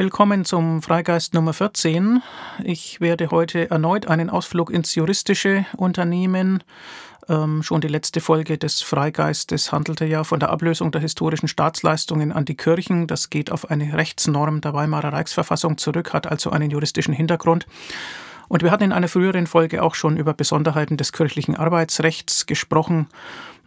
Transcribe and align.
Willkommen 0.00 0.46
zum 0.46 0.80
Freigeist 0.80 1.34
Nummer 1.34 1.52
14. 1.52 2.22
Ich 2.64 3.02
werde 3.02 3.30
heute 3.30 3.70
erneut 3.70 4.08
einen 4.08 4.30
Ausflug 4.30 4.70
ins 4.70 4.94
Juristische 4.94 5.66
unternehmen. 5.76 6.64
Ähm, 7.28 7.62
schon 7.62 7.82
die 7.82 7.88
letzte 7.88 8.22
Folge 8.22 8.56
des 8.56 8.80
Freigeistes 8.80 9.72
handelte 9.72 10.06
ja 10.06 10.24
von 10.24 10.40
der 10.40 10.48
Ablösung 10.48 10.90
der 10.90 11.02
historischen 11.02 11.48
Staatsleistungen 11.48 12.32
an 12.32 12.46
die 12.46 12.56
Kirchen. 12.56 13.08
Das 13.08 13.28
geht 13.28 13.52
auf 13.52 13.70
eine 13.70 13.92
Rechtsnorm 13.92 14.62
der 14.62 14.72
Weimarer 14.72 15.12
Reichsverfassung 15.12 15.76
zurück, 15.76 16.14
hat 16.14 16.26
also 16.26 16.48
einen 16.48 16.70
juristischen 16.70 17.12
Hintergrund. 17.12 17.66
Und 18.48 18.62
wir 18.62 18.70
hatten 18.70 18.84
in 18.84 18.92
einer 18.92 19.06
früheren 19.06 19.46
Folge 19.46 19.82
auch 19.82 19.94
schon 19.94 20.16
über 20.16 20.32
Besonderheiten 20.32 20.96
des 20.96 21.12
kirchlichen 21.12 21.56
Arbeitsrechts 21.56 22.46
gesprochen. 22.46 23.06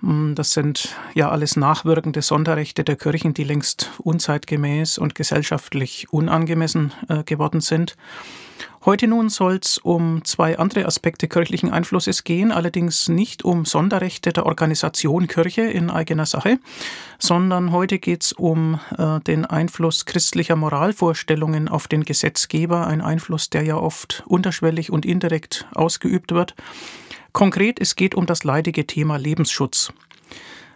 Hm, 0.04 0.36
das 0.36 0.52
sind 0.52 0.96
ja 1.14 1.30
alles 1.30 1.56
nachwirkende 1.56 2.22
Sonderrechte 2.22 2.84
der 2.84 2.98
Kirchen, 2.98 3.34
die 3.34 3.46
längst 3.46 3.92
unzeitgemäß 4.00 4.98
und 4.98 5.16
gesellschaftlich 5.16 6.08
unangemessen 6.12 6.92
äh, 7.08 7.24
geworden 7.24 7.62
sind. 7.62 7.96
Heute 8.86 9.08
nun 9.08 9.30
soll 9.30 9.60
es 9.62 9.78
um 9.78 10.26
zwei 10.26 10.60
andere 10.60 10.86
Aspekte 10.86 11.30
kirchlichen 11.30 11.72
Einflusses 11.72 12.26
gehen, 12.26 12.52
allerdings 12.52 13.08
nicht 13.08 13.46
um 13.46 13.64
Sonderrechte 13.64 14.34
der 14.34 14.46
Organisation 14.46 15.28
Kirche 15.28 15.62
in 15.62 15.90
eigener 15.90 16.26
Sache, 16.26 16.60
sondern 17.18 17.72
heute 17.72 17.98
geht 17.98 18.24
es 18.24 18.34
um 18.34 18.82
äh, 18.98 19.22
den 19.22 19.46
Einfluss 19.46 20.04
christlicher 20.04 20.58
Moralvorstellungen 20.58 21.70
auf 21.70 21.88
den 21.88 22.04
Gesetzgeber, 22.04 22.86
ein 22.86 23.00
Einfluss, 23.00 23.50
der 23.50 23.64
ja 23.64 23.78
oft 23.78 24.24
unterschwellig 24.26 24.92
und 24.92 25.06
indirekt 25.06 25.66
ausgeübt 25.74 26.34
wird. 26.34 26.54
Konkret, 27.34 27.82
es 27.82 27.96
geht 27.96 28.14
um 28.14 28.28
das 28.28 28.44
leidige 28.44 28.86
Thema 28.86 29.18
Lebensschutz. 29.18 29.92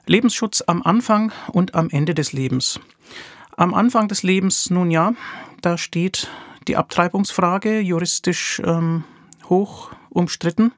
Lebensschutz 0.08 0.64
am 0.66 0.82
Anfang 0.82 1.32
und 1.52 1.76
am 1.76 1.88
Ende 1.92 2.16
des 2.16 2.34
Lebens. 2.34 2.80
Am 3.56 3.76
Anfang 3.76 4.08
des 4.08 4.24
Lebens, 4.24 4.72
nun 4.72 4.90
ja, 4.90 5.14
da 5.62 5.78
steht 5.78 6.30
die 6.68 6.76
Abtreibungsfrage 6.76 7.80
juristisch 7.80 8.60
ähm, 8.66 9.04
hoch 9.50 9.92
umstritten, 10.10 10.72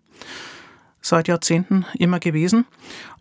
seit 1.01 1.29
Jahrzehnten 1.29 1.85
immer 1.97 2.19
gewesen. 2.19 2.65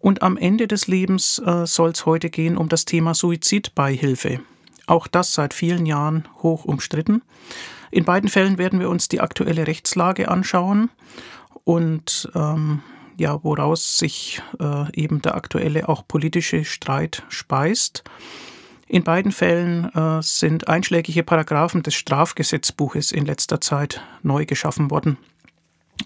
Und 0.01 0.23
am 0.23 0.37
Ende 0.37 0.67
des 0.67 0.89
Lebens 0.89 1.39
äh, 1.39 1.65
soll 1.65 1.91
es 1.91 2.07
heute 2.07 2.29
gehen 2.29 2.57
um 2.57 2.69
das 2.69 2.85
Thema 2.85 3.15
Suizidbeihilfe. 3.15 4.41
Auch 4.89 5.07
das 5.07 5.33
seit 5.33 5.55
vielen 5.55 5.87
Jahren 5.87 6.27
hoch 6.43 6.65
umstritten. 6.65 7.23
In 7.93 8.05
beiden 8.05 8.29
Fällen 8.29 8.59
werden 8.59 8.81
wir 8.81 8.91
uns 8.91 9.07
die 9.07 9.21
aktuelle 9.21 9.69
Rechtslage 9.69 10.29
anschauen 10.29 10.91
und 11.69 12.31
ähm, 12.35 12.81
ja, 13.19 13.45
woraus 13.45 13.99
sich 13.99 14.41
äh, 14.59 14.91
eben 14.99 15.21
der 15.21 15.35
aktuelle 15.35 15.91
auch 15.91 16.09
politische 16.09 16.65
Streit 16.65 17.25
speist. 17.29 18.05
In 18.87 19.05
beiden 19.05 19.33
Fällen 19.33 19.93
äh, 19.93 20.23
sind 20.23 20.67
einschlägige 20.67 21.23
Paragraphen 21.23 21.83
des 21.83 21.95
Strafgesetzbuches 21.95 23.13
in 23.13 23.27
letzter 23.27 23.61
Zeit 23.61 24.03
neu 24.23 24.47
geschaffen 24.47 24.91
worden 24.91 25.19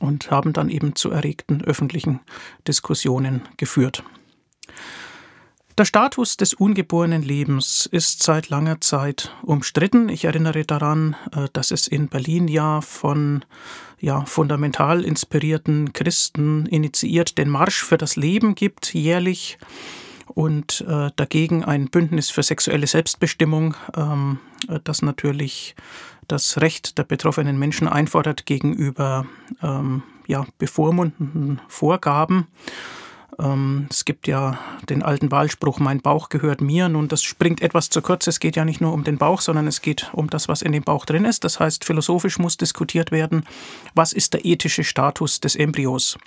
und 0.01 0.33
haben 0.33 0.53
dann 0.53 0.69
eben 0.69 0.97
zu 0.97 1.13
erregten 1.13 1.63
öffentlichen 1.63 2.19
Diskussionen 2.67 3.43
geführt. 3.57 4.03
Der 5.79 5.87
Status 5.87 6.37
des 6.37 6.53
ungeborenen 6.53 7.23
Lebens 7.23 7.87
ist 7.91 8.23
seit 8.23 8.51
langer 8.51 8.83
Zeit 8.83 9.35
umstritten. 9.43 10.11
Ich 10.11 10.27
erinnere 10.27 10.65
daran, 10.65 11.17
äh, 11.35 11.49
dass 11.55 11.71
es 11.71 11.87
in 11.87 12.09
Berlin 12.09 12.47
ja 12.47 12.83
von 12.83 13.45
ja, 13.99 14.25
fundamental 14.27 15.03
inspirierten 15.03 15.95
Christen 15.95 16.67
initiiert 16.67 17.39
den 17.39 17.49
Marsch 17.49 17.83
für 17.83 17.97
das 17.97 18.17
Leben 18.17 18.55
gibt, 18.55 18.93
jährlich 18.93 19.59
und 20.27 20.85
äh, 20.87 21.11
dagegen 21.17 21.65
ein 21.65 21.89
Bündnis 21.89 22.29
für 22.29 22.43
sexuelle 22.43 22.87
Selbstbestimmung, 22.87 23.75
ähm, 23.97 24.41
das 24.85 25.01
natürlich 25.01 25.75
das 26.29 26.61
Recht 26.61 26.99
der 26.99 27.05
betroffenen 27.05 27.59
Menschen 27.59 27.89
einfordert 27.89 28.45
gegenüber 28.45 29.27
ähm, 29.63 30.03
ja, 30.27 30.47
bevormundenden 30.59 31.61
Vorgaben. 31.69 32.49
Ähm, 33.39 33.87
es 33.91 34.05
gibt 34.05 34.27
ja 34.27 34.59
den 34.89 35.03
alten 35.03 35.31
Wahlspruch, 35.31 35.79
mein 35.79 36.01
Bauch 36.01 36.29
gehört 36.29 36.61
mir. 36.61 36.89
Nun, 36.89 37.09
das 37.09 37.23
springt 37.23 37.63
etwas 37.63 37.91
zu 37.91 38.03
kurz. 38.03 38.27
Es 38.27 38.41
geht 38.41 38.57
ja 38.57 38.65
nicht 38.65 38.81
nur 38.81 38.93
um 38.93 39.05
den 39.05 39.19
Bauch, 39.19 39.41
sondern 39.41 39.67
es 39.67 39.81
geht 39.81 40.11
um 40.13 40.29
das, 40.31 40.49
was 40.49 40.63
in 40.63 40.73
dem 40.73 40.83
Bauch 40.83 41.07
drin 41.07 41.25
ist. 41.25 41.45
Das 41.45 41.61
heißt, 41.61 41.85
philosophisch 41.85 42.39
muss 42.39 42.57
diskutiert 42.57 43.11
werden, 43.11 43.45
was 43.95 44.13
ist 44.13 44.35
der 44.35 44.45
ethische 44.45 44.85
Status 44.85 45.41
des 45.41 45.57
Embryos. 45.57 46.19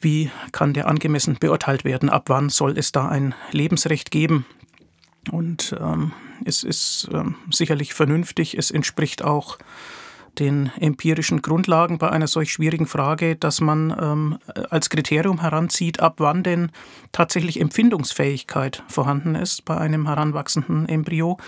Wie 0.00 0.30
kann 0.52 0.74
der 0.74 0.86
angemessen 0.86 1.36
beurteilt 1.38 1.84
werden? 1.84 2.08
Ab 2.08 2.24
wann 2.28 2.50
soll 2.50 2.78
es 2.78 2.92
da 2.92 3.08
ein 3.08 3.34
Lebensrecht 3.50 4.10
geben? 4.10 4.46
Und 5.30 5.76
ähm, 5.80 6.12
es 6.44 6.62
ist 6.62 7.08
ähm, 7.12 7.34
sicherlich 7.50 7.94
vernünftig, 7.94 8.56
es 8.56 8.70
entspricht 8.70 9.22
auch 9.22 9.58
den 10.38 10.70
empirischen 10.80 11.42
Grundlagen 11.42 11.98
bei 11.98 12.10
einer 12.10 12.26
solch 12.26 12.52
schwierigen 12.52 12.86
Frage, 12.86 13.36
dass 13.36 13.60
man 13.60 13.94
ähm, 14.00 14.38
als 14.70 14.90
Kriterium 14.90 15.40
heranzieht, 15.40 16.00
ab 16.00 16.14
wann 16.18 16.42
denn 16.42 16.70
tatsächlich 17.12 17.60
Empfindungsfähigkeit 17.60 18.82
vorhanden 18.88 19.34
ist 19.34 19.64
bei 19.64 19.76
einem 19.76 20.06
heranwachsenden 20.06 20.88
Embryo 20.88 21.38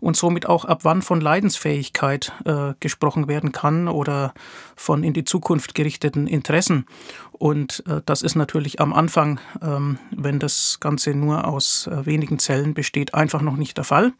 und 0.00 0.16
somit 0.16 0.46
auch 0.46 0.64
ab 0.64 0.80
wann 0.82 1.02
von 1.02 1.20
Leidensfähigkeit 1.20 2.32
äh, 2.44 2.74
gesprochen 2.80 3.28
werden 3.28 3.52
kann 3.52 3.88
oder 3.88 4.34
von 4.76 5.04
in 5.04 5.12
die 5.12 5.24
Zukunft 5.24 5.74
gerichteten 5.74 6.26
Interessen. 6.26 6.86
Und 7.32 7.82
äh, 7.88 8.00
das 8.06 8.22
ist 8.22 8.36
natürlich 8.36 8.80
am 8.80 8.92
Anfang, 8.92 9.40
ähm, 9.60 9.98
wenn 10.10 10.38
das 10.38 10.78
Ganze 10.80 11.14
nur 11.14 11.46
aus 11.46 11.88
äh, 11.88 12.06
wenigen 12.06 12.38
Zellen 12.38 12.74
besteht, 12.74 13.12
einfach 13.12 13.42
noch 13.42 13.56
nicht 13.56 13.76
der 13.76 13.84
Fall. 13.84 14.12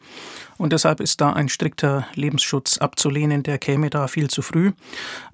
Und 0.57 0.73
deshalb 0.73 0.99
ist 0.99 1.21
da 1.21 1.33
ein 1.33 1.49
strikter 1.49 2.07
Lebensschutz 2.13 2.77
abzulehnen, 2.77 3.43
der 3.43 3.57
käme 3.57 3.89
da 3.89 4.07
viel 4.07 4.29
zu 4.29 4.41
früh. 4.41 4.73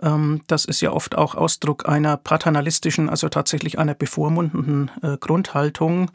Ähm, 0.02 0.42
das 0.48 0.66
ist 0.66 0.82
ja 0.82 0.92
oft 0.92 1.18
auch 1.18 1.36
Ausdruck 1.36 1.90
einer 1.90 2.18
paternalistischen, 2.18 3.10
also 3.10 3.30
tatsächlich 3.30 3.80
einer 3.80 3.96
bevormundenden 3.96 4.92
äh, 5.02 5.18
Grundhaltung 5.18 6.12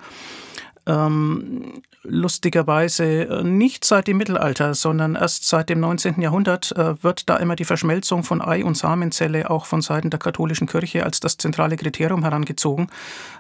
ähm, 0.87 1.83
lustigerweise 2.03 3.05
äh, 3.05 3.43
nicht 3.43 3.85
seit 3.85 4.07
dem 4.07 4.17
Mittelalter, 4.19 4.75
sondern 4.75 5.17
erst 5.17 5.49
seit 5.49 5.69
dem 5.69 5.81
19. 5.81 6.21
Jahrhundert 6.21 6.73
äh, 6.77 7.03
wird 7.03 7.29
da 7.29 7.37
immer 7.37 7.57
die 7.57 7.65
Verschmelzung 7.65 8.23
von 8.23 8.41
Ei- 8.41 8.65
und 8.65 8.77
Samenzelle 8.77 9.51
auch 9.51 9.67
von 9.67 9.83
Seiten 9.83 10.11
der 10.11 10.21
katholischen 10.21 10.67
Kirche 10.67 11.05
als 11.05 11.21
das 11.21 11.37
zentrale 11.37 11.77
Kriterium 11.77 12.23
herangezogen. 12.23 12.89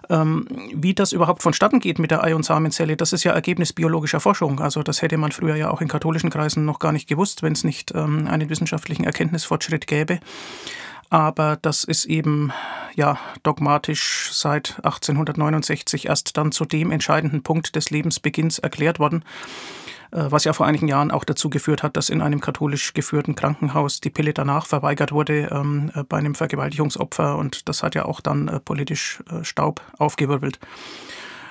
Ähm, 0.09 0.47
wie 0.75 0.95
das 0.95 1.12
überhaupt 1.12 1.43
vonstatten 1.43 1.81
geht 1.81 1.99
mit 1.99 2.11
der 2.11 2.25
Ei- 2.25 2.34
und 2.34 2.45
Samenzelle, 2.45 2.97
das 2.97 3.12
ist 3.12 3.25
ja 3.25 3.33
Ergebnis 3.33 3.73
biologischer 3.73 4.21
Forschung. 4.21 4.61
Also 4.61 4.83
das 4.83 5.03
hätte 5.03 5.17
man 5.17 5.33
früher 5.33 5.55
ja 5.55 5.71
auch 5.71 5.81
in 5.81 5.89
katholischen 5.89 6.31
Kreisen 6.31 6.65
noch 6.65 6.81
gar 6.81 6.93
nicht 6.93 7.09
gewusst, 7.09 7.43
wenn 7.43 7.53
es 7.53 7.65
nicht 7.65 7.93
ähm, 7.95 8.27
einen 8.27 8.51
wissenschaftlichen 8.51 9.05
Erkenntnisfortschritt 9.05 9.87
gäbe 9.87 10.19
aber 11.11 11.56
das 11.56 11.84
ist 11.84 12.05
eben 12.05 12.53
ja 12.94 13.19
dogmatisch 13.43 14.31
seit 14.33 14.77
1869 14.78 16.06
erst 16.06 16.37
dann 16.37 16.53
zu 16.53 16.65
dem 16.65 16.91
entscheidenden 16.91 17.43
Punkt 17.43 17.77
des 17.77 17.91
Lebensbeginns 17.91 18.59
erklärt 18.59 18.99
worden, 18.99 19.25
äh, 20.11 20.25
was 20.28 20.45
ja 20.45 20.53
vor 20.53 20.66
einigen 20.66 20.89
Jahren 20.89 21.11
auch 21.11 21.25
dazu 21.25 21.50
geführt 21.50 21.83
hat, 21.83 21.97
dass 21.97 22.11
in 22.11 22.22
einem 22.22 22.41
katholisch 22.41 22.95
geführten 22.95 23.34
Krankenhaus 23.34 24.00
die 24.00 24.11
Pille 24.11 24.34
danach 24.34 24.66
verweigert 24.66 25.12
wurde 25.12 25.49
ähm, 25.53 25.91
äh, 25.95 26.03
bei 26.03 26.19
einem 26.19 26.34
Vergewaltigungsopfer 26.34 27.37
und 27.37 27.69
das 27.69 27.83
hat 27.83 27.95
ja 27.95 28.05
auch 28.05 28.21
dann 28.21 28.49
äh, 28.49 28.61
politisch 28.61 29.22
Staub 29.43 29.81
aufgewirbelt. 29.99 30.59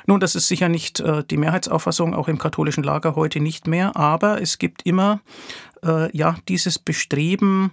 Nun, 0.08 0.20
das 0.20 0.36
ist 0.36 0.48
sicher 0.48 0.70
nicht 0.70 1.00
äh, 1.00 1.24
die 1.24 1.38
Mehrheitsauffassung, 1.38 2.14
auch 2.14 2.28
im 2.28 2.38
katholischen 2.38 2.84
Lager 2.84 3.16
heute 3.16 3.40
nicht 3.40 3.68
mehr, 3.68 3.96
aber 3.96 4.42
es 4.42 4.58
gibt 4.58 4.86
immer 4.86 5.22
äh, 5.84 6.16
ja 6.16 6.36
dieses 6.48 6.80
Bestreben, 6.80 7.72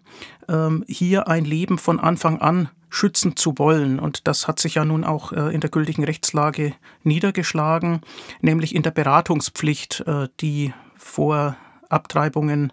ähm, 0.48 0.84
hier 0.88 1.28
ein 1.28 1.44
Leben 1.44 1.78
von 1.78 2.00
Anfang 2.00 2.40
an 2.40 2.68
schützen 2.88 3.36
zu 3.36 3.58
wollen. 3.58 3.98
Und 3.98 4.28
das 4.28 4.46
hat 4.46 4.58
sich 4.58 4.74
ja 4.74 4.84
nun 4.84 5.04
auch 5.04 5.32
äh, 5.32 5.54
in 5.54 5.60
der 5.60 5.70
gültigen 5.70 6.04
Rechtslage 6.04 6.74
niedergeschlagen, 7.02 8.02
nämlich 8.40 8.74
in 8.74 8.82
der 8.82 8.90
Beratungspflicht, 8.90 10.04
äh, 10.06 10.28
die 10.40 10.74
vor 10.96 11.56
Abtreibungen 11.88 12.72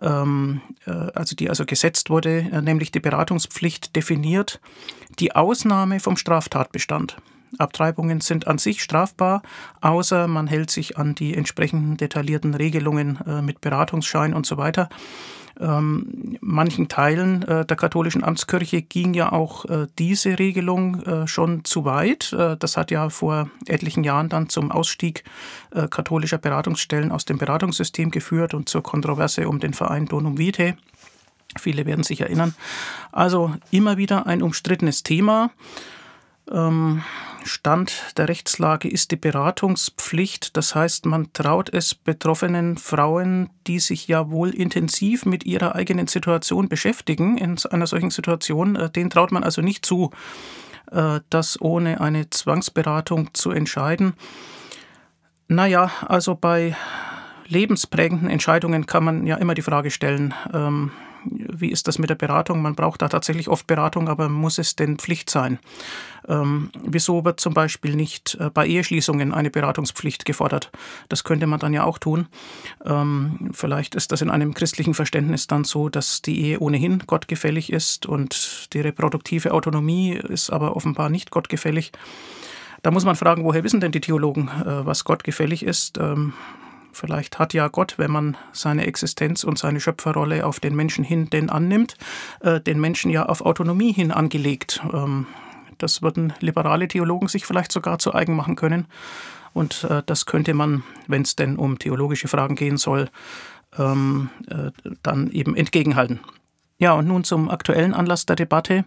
ähm, 0.00 0.60
äh, 0.86 0.90
also 0.90 1.36
die 1.36 1.48
also 1.48 1.64
gesetzt 1.64 2.10
wurde, 2.10 2.48
äh, 2.50 2.62
nämlich 2.62 2.90
die 2.90 3.00
Beratungspflicht 3.00 3.94
definiert 3.96 4.60
die 5.18 5.34
Ausnahme 5.34 6.00
vom 6.00 6.16
Straftatbestand. 6.16 7.16
Abtreibungen 7.58 8.20
sind 8.20 8.46
an 8.46 8.58
sich 8.58 8.82
strafbar, 8.82 9.42
außer 9.80 10.28
man 10.28 10.46
hält 10.46 10.70
sich 10.70 10.98
an 10.98 11.14
die 11.14 11.34
entsprechenden 11.34 11.96
detaillierten 11.96 12.54
Regelungen 12.54 13.18
äh, 13.26 13.42
mit 13.42 13.60
Beratungsschein 13.60 14.34
und 14.34 14.46
so 14.46 14.56
weiter. 14.56 14.88
Ähm, 15.60 16.38
manchen 16.40 16.88
Teilen 16.88 17.42
äh, 17.42 17.66
der 17.66 17.76
katholischen 17.76 18.24
Amtskirche 18.24 18.80
ging 18.80 19.12
ja 19.12 19.30
auch 19.30 19.66
äh, 19.66 19.88
diese 19.98 20.38
Regelung 20.38 21.02
äh, 21.02 21.26
schon 21.26 21.64
zu 21.64 21.84
weit. 21.84 22.32
Äh, 22.32 22.56
das 22.56 22.78
hat 22.78 22.90
ja 22.90 23.10
vor 23.10 23.50
etlichen 23.66 24.02
Jahren 24.02 24.30
dann 24.30 24.48
zum 24.48 24.70
Ausstieg 24.70 25.22
äh, 25.74 25.86
katholischer 25.86 26.38
Beratungsstellen 26.38 27.12
aus 27.12 27.26
dem 27.26 27.36
Beratungssystem 27.36 28.10
geführt 28.10 28.54
und 28.54 28.70
zur 28.70 28.82
Kontroverse 28.82 29.48
um 29.48 29.60
den 29.60 29.74
Verein 29.74 30.06
Donum 30.06 30.38
Vitae. 30.38 30.76
Viele 31.58 31.84
werden 31.84 32.04
sich 32.04 32.22
erinnern. 32.22 32.54
Also 33.12 33.52
immer 33.70 33.98
wieder 33.98 34.26
ein 34.26 34.40
umstrittenes 34.40 35.02
Thema. 35.02 35.50
Ähm, 36.50 37.02
Stand 37.44 38.14
der 38.16 38.28
Rechtslage 38.28 38.88
ist 38.88 39.10
die 39.10 39.16
Beratungspflicht. 39.16 40.56
Das 40.56 40.74
heißt, 40.74 41.06
man 41.06 41.32
traut 41.32 41.72
es 41.72 41.94
betroffenen 41.94 42.76
Frauen, 42.76 43.50
die 43.66 43.78
sich 43.78 44.08
ja 44.08 44.30
wohl 44.30 44.50
intensiv 44.50 45.26
mit 45.26 45.44
ihrer 45.44 45.74
eigenen 45.74 46.06
Situation 46.06 46.68
beschäftigen, 46.68 47.38
in 47.38 47.56
einer 47.70 47.86
solchen 47.86 48.10
Situation, 48.10 48.76
äh, 48.76 48.90
denen 48.90 49.10
traut 49.10 49.32
man 49.32 49.44
also 49.44 49.62
nicht 49.62 49.84
zu, 49.84 50.10
äh, 50.90 51.20
das 51.30 51.60
ohne 51.60 52.00
eine 52.00 52.30
Zwangsberatung 52.30 53.34
zu 53.34 53.50
entscheiden. 53.50 54.14
Naja, 55.48 55.90
also 56.06 56.34
bei 56.34 56.76
lebensprägenden 57.46 58.30
Entscheidungen 58.30 58.86
kann 58.86 59.04
man 59.04 59.26
ja 59.26 59.36
immer 59.36 59.54
die 59.54 59.62
Frage 59.62 59.90
stellen, 59.90 60.32
ähm, 60.54 60.92
wie 61.24 61.70
ist 61.70 61.88
das 61.88 61.98
mit 61.98 62.10
der 62.10 62.14
Beratung? 62.14 62.62
Man 62.62 62.74
braucht 62.74 63.02
da 63.02 63.08
tatsächlich 63.08 63.48
oft 63.48 63.66
Beratung, 63.66 64.08
aber 64.08 64.28
muss 64.28 64.58
es 64.58 64.76
denn 64.76 64.98
Pflicht 64.98 65.30
sein? 65.30 65.58
Ähm, 66.28 66.70
wieso 66.82 67.24
wird 67.24 67.40
zum 67.40 67.54
Beispiel 67.54 67.96
nicht 67.96 68.36
äh, 68.40 68.50
bei 68.50 68.66
Eheschließungen 68.66 69.32
eine 69.32 69.50
Beratungspflicht 69.50 70.24
gefordert? 70.24 70.70
Das 71.08 71.24
könnte 71.24 71.46
man 71.46 71.60
dann 71.60 71.72
ja 71.72 71.84
auch 71.84 71.98
tun. 71.98 72.28
Ähm, 72.84 73.50
vielleicht 73.52 73.94
ist 73.94 74.12
das 74.12 74.22
in 74.22 74.30
einem 74.30 74.54
christlichen 74.54 74.94
Verständnis 74.94 75.46
dann 75.46 75.64
so, 75.64 75.88
dass 75.88 76.22
die 76.22 76.40
Ehe 76.40 76.60
ohnehin 76.60 77.00
gottgefällig 77.06 77.72
ist 77.72 78.06
und 78.06 78.68
die 78.72 78.80
reproduktive 78.80 79.52
Autonomie 79.52 80.12
ist 80.12 80.50
aber 80.50 80.76
offenbar 80.76 81.10
nicht 81.10 81.30
gottgefällig. 81.30 81.92
Da 82.82 82.90
muss 82.90 83.04
man 83.04 83.16
fragen, 83.16 83.44
woher 83.44 83.64
wissen 83.64 83.80
denn 83.80 83.92
die 83.92 84.00
Theologen, 84.00 84.48
äh, 84.48 84.86
was 84.86 85.04
gottgefällig 85.04 85.64
ist? 85.64 85.98
Vielleicht 86.92 87.38
hat 87.38 87.54
ja 87.54 87.68
Gott, 87.68 87.94
wenn 87.98 88.10
man 88.10 88.36
seine 88.52 88.86
Existenz 88.86 89.44
und 89.44 89.58
seine 89.58 89.80
Schöpferrolle 89.80 90.44
auf 90.46 90.60
den 90.60 90.74
Menschen 90.74 91.04
hin 91.04 91.30
denn 91.30 91.50
annimmt, 91.50 91.96
äh, 92.40 92.60
den 92.60 92.80
Menschen 92.80 93.10
ja 93.10 93.26
auf 93.26 93.40
Autonomie 93.40 93.92
hin 93.92 94.10
angelegt. 94.10 94.80
Ähm, 94.92 95.26
das 95.78 96.02
würden 96.02 96.32
liberale 96.40 96.88
Theologen 96.88 97.28
sich 97.28 97.46
vielleicht 97.46 97.72
sogar 97.72 97.98
zu 97.98 98.14
eigen 98.14 98.36
machen 98.36 98.56
können. 98.56 98.86
Und 99.52 99.84
äh, 99.84 100.02
das 100.06 100.26
könnte 100.26 100.54
man, 100.54 100.82
wenn 101.06 101.22
es 101.22 101.36
denn 101.36 101.56
um 101.56 101.78
theologische 101.78 102.28
Fragen 102.28 102.54
gehen 102.54 102.76
soll, 102.76 103.08
ähm, 103.78 104.30
äh, 104.48 104.70
dann 105.02 105.30
eben 105.30 105.56
entgegenhalten. 105.56 106.20
Ja, 106.80 106.94
und 106.94 107.06
nun 107.06 107.24
zum 107.24 107.50
aktuellen 107.50 107.92
Anlass 107.92 108.24
der 108.24 108.36
Debatte. 108.36 108.86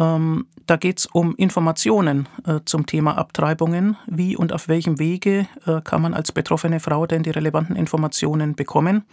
Ähm, 0.00 0.46
da 0.66 0.76
geht 0.76 0.98
es 0.98 1.06
um 1.06 1.36
Informationen 1.36 2.28
äh, 2.44 2.58
zum 2.64 2.86
Thema 2.86 3.16
Abtreibungen. 3.18 3.96
Wie 4.08 4.36
und 4.36 4.52
auf 4.52 4.66
welchem 4.66 4.98
Wege 4.98 5.46
äh, 5.64 5.80
kann 5.80 6.02
man 6.02 6.12
als 6.12 6.32
betroffene 6.32 6.80
Frau 6.80 7.06
denn 7.06 7.22
die 7.22 7.30
relevanten 7.30 7.76
Informationen 7.76 8.56
bekommen? 8.56 9.04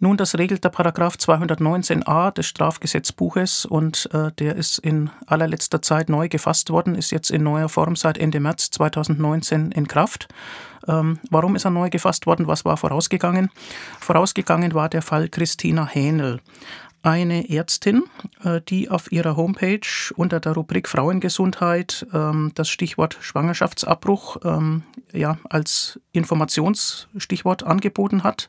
Nun, 0.00 0.16
das 0.16 0.38
regelt 0.38 0.64
der 0.64 0.70
Paragraph 0.70 1.16
219a 1.16 2.32
des 2.32 2.46
Strafgesetzbuches 2.46 3.66
und 3.66 4.08
äh, 4.14 4.32
der 4.38 4.56
ist 4.56 4.78
in 4.78 5.10
allerletzter 5.26 5.82
Zeit 5.82 6.08
neu 6.08 6.28
gefasst 6.30 6.70
worden, 6.70 6.94
ist 6.94 7.12
jetzt 7.12 7.30
in 7.30 7.42
neuer 7.42 7.68
Form 7.68 7.94
seit 7.94 8.16
Ende 8.16 8.40
März 8.40 8.70
2019 8.70 9.70
in 9.70 9.86
Kraft. 9.86 10.28
Ähm, 10.88 11.18
warum 11.30 11.56
ist 11.56 11.64
er 11.64 11.70
neu 11.70 11.90
gefasst 11.90 12.26
worden? 12.26 12.46
Was 12.46 12.64
war 12.64 12.76
vorausgegangen? 12.76 13.50
Vorausgegangen 14.00 14.74
war 14.74 14.88
der 14.88 15.02
Fall 15.02 15.28
Christina 15.28 15.86
Hähnel 15.86 16.40
eine 17.04 17.50
Ärztin, 17.50 18.04
äh, 18.42 18.62
die 18.62 18.88
auf 18.88 19.12
ihrer 19.12 19.36
Homepage 19.36 19.86
unter 20.16 20.40
der 20.40 20.52
Rubrik 20.52 20.88
Frauengesundheit 20.88 22.06
ähm, 22.14 22.52
das 22.54 22.70
Stichwort 22.70 23.18
Schwangerschaftsabbruch 23.20 24.38
ähm, 24.42 24.82
ja, 25.12 25.36
als 25.50 26.00
Informationsstichwort 26.12 27.62
angeboten 27.62 28.24
hat. 28.24 28.48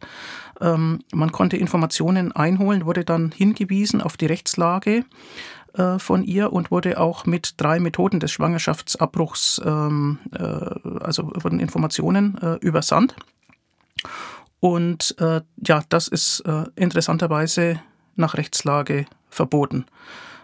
Ähm, 0.62 1.00
man 1.13 1.34
konnte 1.34 1.57
Informationen 1.57 2.31
einholen, 2.31 2.86
wurde 2.86 3.04
dann 3.04 3.31
hingewiesen 3.31 4.02
auf 4.02 4.16
die 4.16 4.28
Rechtslage 4.28 5.04
äh, 5.74 6.00
von 6.00 6.24
ihr 6.24 6.54
und 6.54 6.72
wurde 6.72 6.98
auch 6.98 7.25
mit 7.25 7.56
drei 7.57 7.81
Methoden 7.81 8.22
des 8.22 8.31
Schwangerschaftsabbruchs, 8.31 9.60
äh, 9.60 9.69
also 9.69 11.31
wurden 11.44 11.60
Informationen 11.60 12.57
übersandt. 12.62 13.16
Und 14.62 15.16
ja, 15.19 15.84
das 15.90 16.07
ist 16.07 16.44
interessanterweise 16.75 17.80
nach 18.16 18.36
Rechtslage 18.36 19.06
verboten. 19.30 19.86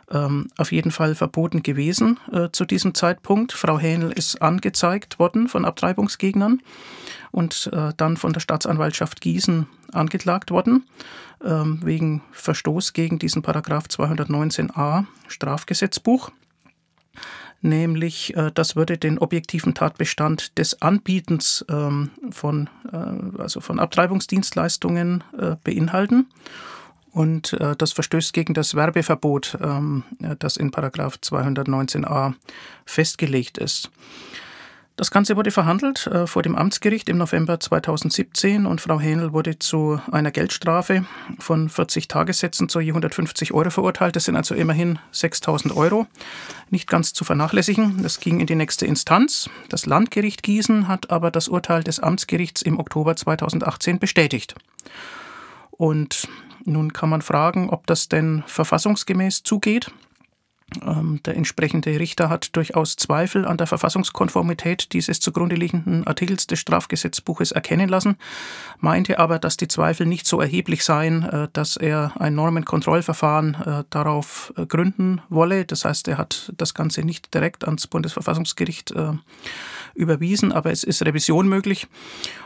Ähm, 0.09 0.47
auf 0.57 0.71
jeden 0.71 0.91
Fall 0.91 1.15
verboten 1.15 1.63
gewesen 1.63 2.19
äh, 2.31 2.49
zu 2.51 2.65
diesem 2.65 2.93
Zeitpunkt. 2.93 3.53
Frau 3.53 3.79
Hähnel 3.79 4.11
ist 4.11 4.41
angezeigt 4.41 5.19
worden 5.19 5.47
von 5.47 5.63
Abtreibungsgegnern 5.63 6.61
und 7.31 7.69
äh, 7.71 7.93
dann 7.95 8.17
von 8.17 8.33
der 8.33 8.41
Staatsanwaltschaft 8.41 9.21
Gießen 9.21 9.67
angeklagt 9.93 10.51
worden 10.51 10.85
ähm, 11.45 11.79
wegen 11.83 12.21
Verstoß 12.31 12.93
gegen 12.93 13.19
diesen 13.19 13.41
Paragraph 13.41 13.85
219a 13.85 15.05
Strafgesetzbuch 15.27 16.31
nämlich 17.61 18.35
äh, 18.35 18.51
das 18.53 18.75
würde 18.75 18.97
den 18.97 19.17
objektiven 19.17 19.73
Tatbestand 19.73 20.57
des 20.57 20.81
Anbietens 20.81 21.65
ähm, 21.69 22.11
von, 22.31 22.69
äh, 22.91 23.41
also 23.41 23.61
von 23.61 23.79
Abtreibungsdienstleistungen 23.79 25.23
äh, 25.37 25.55
beinhalten. 25.63 26.27
Und 27.11 27.53
äh, 27.53 27.75
das 27.75 27.91
verstößt 27.91 28.33
gegen 28.33 28.53
das 28.53 28.75
Werbeverbot, 28.75 29.57
ähm, 29.61 30.03
das 30.39 30.57
in 30.57 30.71
Paragraph 30.71 31.15
219a 31.21 32.33
festgelegt 32.85 33.57
ist. 33.57 33.91
Das 35.01 35.09
Ganze 35.09 35.35
wurde 35.35 35.49
verhandelt 35.49 36.05
äh, 36.07 36.27
vor 36.27 36.43
dem 36.43 36.55
Amtsgericht 36.55 37.09
im 37.09 37.17
November 37.17 37.59
2017 37.59 38.67
und 38.67 38.81
Frau 38.81 38.99
Hähnel 38.99 39.33
wurde 39.33 39.57
zu 39.57 39.99
einer 40.11 40.29
Geldstrafe 40.29 41.05
von 41.39 41.69
40 41.69 42.07
Tagessätzen 42.07 42.69
zu 42.69 42.79
je 42.81 42.91
150 42.91 43.53
Euro 43.53 43.71
verurteilt. 43.71 44.15
Das 44.15 44.25
sind 44.25 44.35
also 44.35 44.53
immerhin 44.53 44.99
6000 45.11 45.75
Euro. 45.75 46.05
Nicht 46.69 46.87
ganz 46.87 47.13
zu 47.13 47.23
vernachlässigen. 47.23 48.03
Das 48.03 48.19
ging 48.19 48.39
in 48.39 48.45
die 48.45 48.55
nächste 48.55 48.85
Instanz. 48.85 49.49
Das 49.69 49.87
Landgericht 49.87 50.43
Gießen 50.43 50.87
hat 50.87 51.09
aber 51.09 51.31
das 51.31 51.47
Urteil 51.47 51.83
des 51.83 51.99
Amtsgerichts 51.99 52.61
im 52.61 52.79
Oktober 52.79 53.15
2018 53.15 53.97
bestätigt. 53.97 54.55
Und 55.71 56.27
nun 56.65 56.93
kann 56.93 57.09
man 57.09 57.21
fragen, 57.21 57.69
ob 57.69 57.87
das 57.87 58.09
denn 58.09 58.43
verfassungsgemäß 58.47 59.43
zugeht. 59.43 59.91
Ähm, 60.85 61.19
der 61.25 61.35
entsprechende 61.35 61.99
Richter 61.99 62.29
hat 62.29 62.55
durchaus 62.55 62.95
Zweifel 62.95 63.45
an 63.45 63.57
der 63.57 63.67
Verfassungskonformität 63.67 64.93
dieses 64.93 65.19
zugrunde 65.19 65.55
liegenden 65.55 66.07
Artikels 66.07 66.47
des 66.47 66.59
Strafgesetzbuches 66.59 67.51
erkennen 67.51 67.89
lassen, 67.89 68.15
meinte 68.79 69.19
aber, 69.19 69.37
dass 69.37 69.57
die 69.57 69.67
Zweifel 69.67 70.05
nicht 70.05 70.25
so 70.25 70.39
erheblich 70.39 70.85
seien, 70.85 71.23
äh, 71.23 71.47
dass 71.51 71.75
er 71.75 72.13
ein 72.19 72.35
Normenkontrollverfahren 72.35 73.55
äh, 73.55 73.83
darauf 73.89 74.53
äh, 74.55 74.65
gründen 74.65 75.21
wolle. 75.29 75.65
Das 75.65 75.83
heißt, 75.83 76.07
er 76.07 76.17
hat 76.17 76.53
das 76.57 76.73
Ganze 76.73 77.03
nicht 77.03 77.33
direkt 77.33 77.65
ans 77.65 77.87
Bundesverfassungsgericht 77.87 78.93
überwiesen, 79.93 80.51
aber 80.51 80.71
es 80.71 80.83
ist 80.83 81.05
Revision 81.05 81.47
möglich 81.49 81.87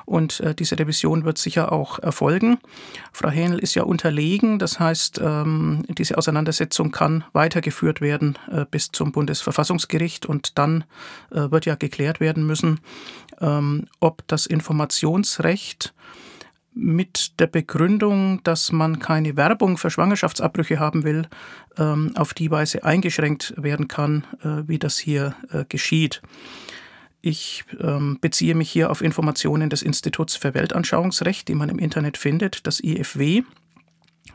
und 0.05 0.41
diese 0.59 0.77
Revision 0.77 1.25
wird 1.25 1.37
sicher 1.37 1.71
auch 1.71 1.99
erfolgen. 1.99 2.57
Frau 3.11 3.29
Hähnel 3.29 3.59
ist 3.59 3.75
ja 3.75 3.83
unterlegen, 3.83 4.59
das 4.59 4.79
heißt, 4.79 5.19
ähm, 5.23 5.83
diese 5.89 6.17
Auseinandersetzung 6.17 6.91
kann 6.91 7.23
weitergeführt 7.33 8.01
werden 8.01 8.14
äh, 8.21 8.65
bis 8.69 8.91
zum 8.91 9.11
Bundesverfassungsgericht 9.11 10.25
und 10.25 10.57
dann 10.57 10.83
äh, 11.31 11.51
wird 11.51 11.65
ja 11.65 11.75
geklärt 11.75 12.19
werden 12.19 12.45
müssen, 12.45 12.79
ähm, 13.41 13.85
ob 13.99 14.27
das 14.27 14.45
Informationsrecht 14.45 15.93
mit 16.75 17.39
der 17.39 17.47
Begründung, 17.47 18.43
dass 18.43 18.71
man 18.71 18.99
keine 18.99 19.37
Werbung 19.37 19.77
für 19.77 19.89
Schwangerschaftsabbrüche 19.89 20.77
haben 20.77 21.03
will, 21.03 21.27
ähm, 21.77 22.11
auf 22.15 22.33
die 22.33 22.51
Weise 22.51 22.83
eingeschränkt 22.83 23.53
werden 23.57 23.87
kann, 23.87 24.25
äh, 24.43 24.67
wie 24.67 24.77
das 24.77 24.97
hier 24.97 25.35
äh, 25.51 25.63
geschieht. 25.67 26.21
Ich 27.21 27.63
ähm, 27.79 28.19
beziehe 28.21 28.53
mich 28.53 28.69
hier 28.69 28.91
auf 28.91 29.01
Informationen 29.01 29.69
des 29.69 29.81
Instituts 29.81 30.35
für 30.35 30.53
Weltanschauungsrecht, 30.53 31.47
die 31.47 31.55
man 31.55 31.69
im 31.69 31.79
Internet 31.79 32.17
findet, 32.17 32.67
das 32.67 32.83
IFW. 32.83 33.41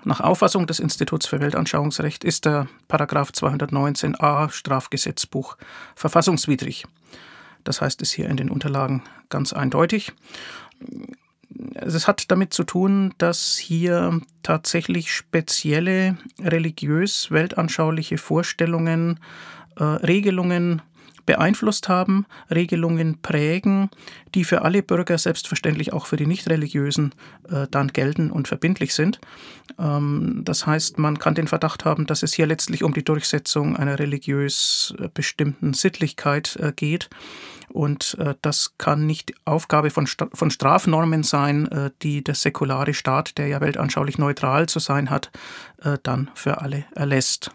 Nach 0.04 0.20
Auffassung 0.20 0.66
des 0.66 0.80
Instituts 0.80 1.26
für 1.26 1.40
Weltanschauungsrecht 1.40 2.24
ist 2.24 2.46
der 2.46 2.68
Paragraph 2.88 3.30
219a 3.30 4.50
Strafgesetzbuch 4.50 5.56
verfassungswidrig. 5.94 6.86
Das 7.64 7.82
heißt 7.82 8.00
es 8.00 8.10
hier 8.10 8.28
in 8.28 8.38
den 8.38 8.50
Unterlagen 8.50 9.02
ganz 9.28 9.52
eindeutig. 9.52 10.12
Es 11.74 12.08
hat 12.08 12.30
damit 12.30 12.54
zu 12.54 12.64
tun, 12.64 13.12
dass 13.18 13.58
hier 13.58 14.20
tatsächlich 14.42 15.12
spezielle 15.12 16.16
religiös-weltanschauliche 16.38 18.16
Vorstellungen, 18.16 19.20
äh, 19.76 19.84
Regelungen 19.84 20.80
beeinflusst 21.26 21.88
haben, 21.88 22.26
Regelungen 22.50 23.20
prägen, 23.20 23.90
die 24.34 24.44
für 24.44 24.62
alle 24.62 24.82
Bürger, 24.82 25.18
selbstverständlich 25.18 25.92
auch 25.92 26.06
für 26.06 26.16
die 26.16 26.26
Nichtreligiösen, 26.26 27.14
äh, 27.48 27.66
dann 27.70 27.88
gelten 27.88 28.30
und 28.30 28.48
verbindlich 28.48 28.94
sind. 28.94 29.20
Ähm, 29.78 30.42
das 30.44 30.66
heißt, 30.66 30.98
man 30.98 31.18
kann 31.18 31.34
den 31.34 31.48
Verdacht 31.48 31.84
haben, 31.84 32.06
dass 32.06 32.22
es 32.22 32.32
hier 32.32 32.46
letztlich 32.46 32.82
um 32.84 32.94
die 32.94 33.04
Durchsetzung 33.04 33.76
einer 33.76 33.98
religiös 33.98 34.94
äh, 34.98 35.08
bestimmten 35.12 35.74
Sittlichkeit 35.74 36.56
äh, 36.56 36.72
geht. 36.74 37.10
Und 37.72 38.16
das 38.42 38.74
kann 38.78 39.06
nicht 39.06 39.32
Aufgabe 39.44 39.90
von, 39.90 40.08
von 40.08 40.50
Strafnormen 40.50 41.22
sein, 41.22 41.92
die 42.02 42.24
der 42.24 42.34
säkulare 42.34 42.94
Staat, 42.94 43.38
der 43.38 43.46
ja 43.46 43.60
weltanschaulich 43.60 44.18
neutral 44.18 44.68
zu 44.68 44.80
sein 44.80 45.08
hat, 45.08 45.30
dann 46.02 46.32
für 46.34 46.60
alle 46.60 46.84
erlässt. 46.96 47.52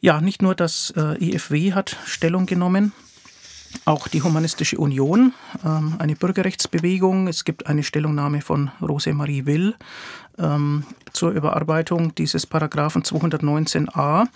Ja, 0.00 0.20
nicht 0.20 0.42
nur 0.42 0.54
das 0.54 0.92
äh, 0.96 1.22
IFW 1.24 1.72
hat 1.72 1.96
Stellung 2.04 2.46
genommen. 2.46 2.92
auch 3.84 4.08
die 4.08 4.22
Humanistische 4.22 4.78
Union, 4.78 5.34
ähm, 5.64 5.96
eine 5.98 6.16
Bürgerrechtsbewegung. 6.16 7.28
Es 7.28 7.44
gibt 7.44 7.66
eine 7.66 7.82
Stellungnahme 7.82 8.40
von 8.40 8.70
Rosemarie 8.80 9.44
Will 9.46 9.74
ähm, 10.38 10.84
zur 11.12 11.30
Überarbeitung 11.30 12.14
dieses 12.14 12.46
Paragraphen 12.46 13.02
219a. 13.02 14.26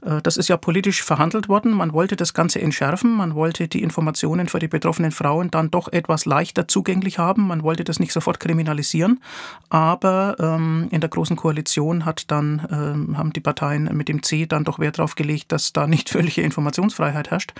Äh, 0.00 0.22
das 0.22 0.36
ist 0.36 0.48
ja 0.48 0.56
politisch 0.56 1.02
verhandelt 1.02 1.48
worden. 1.48 1.72
Man 1.72 1.92
wollte 1.92 2.16
das 2.16 2.34
Ganze 2.34 2.60
entschärfen. 2.60 3.12
Man 3.12 3.34
wollte 3.34 3.68
die 3.68 3.82
Informationen 3.82 4.48
für 4.48 4.58
die 4.58 4.68
betroffenen 4.68 5.12
Frauen 5.12 5.50
dann 5.50 5.70
doch 5.70 5.92
etwas 5.92 6.24
leichter 6.24 6.66
zugänglich 6.68 7.18
haben. 7.18 7.46
Man 7.46 7.62
wollte 7.62 7.84
das 7.84 8.00
nicht 8.00 8.12
sofort 8.12 8.40
kriminalisieren. 8.40 9.20
Aber 9.68 10.36
ähm, 10.40 10.88
in 10.90 11.00
der 11.00 11.10
Großen 11.10 11.36
Koalition 11.36 12.04
hat 12.04 12.30
dann, 12.30 12.66
ähm, 12.70 13.18
haben 13.18 13.32
die 13.32 13.40
Parteien 13.40 13.84
mit 13.96 14.08
dem 14.08 14.22
C 14.22 14.46
dann 14.46 14.64
doch 14.64 14.78
Wert 14.78 14.98
darauf 14.98 15.14
gelegt, 15.14 15.52
dass 15.52 15.72
da 15.72 15.86
nicht 15.86 16.10
völlige 16.10 16.42
Informationsfreiheit 16.42 17.30
herrscht, 17.30 17.52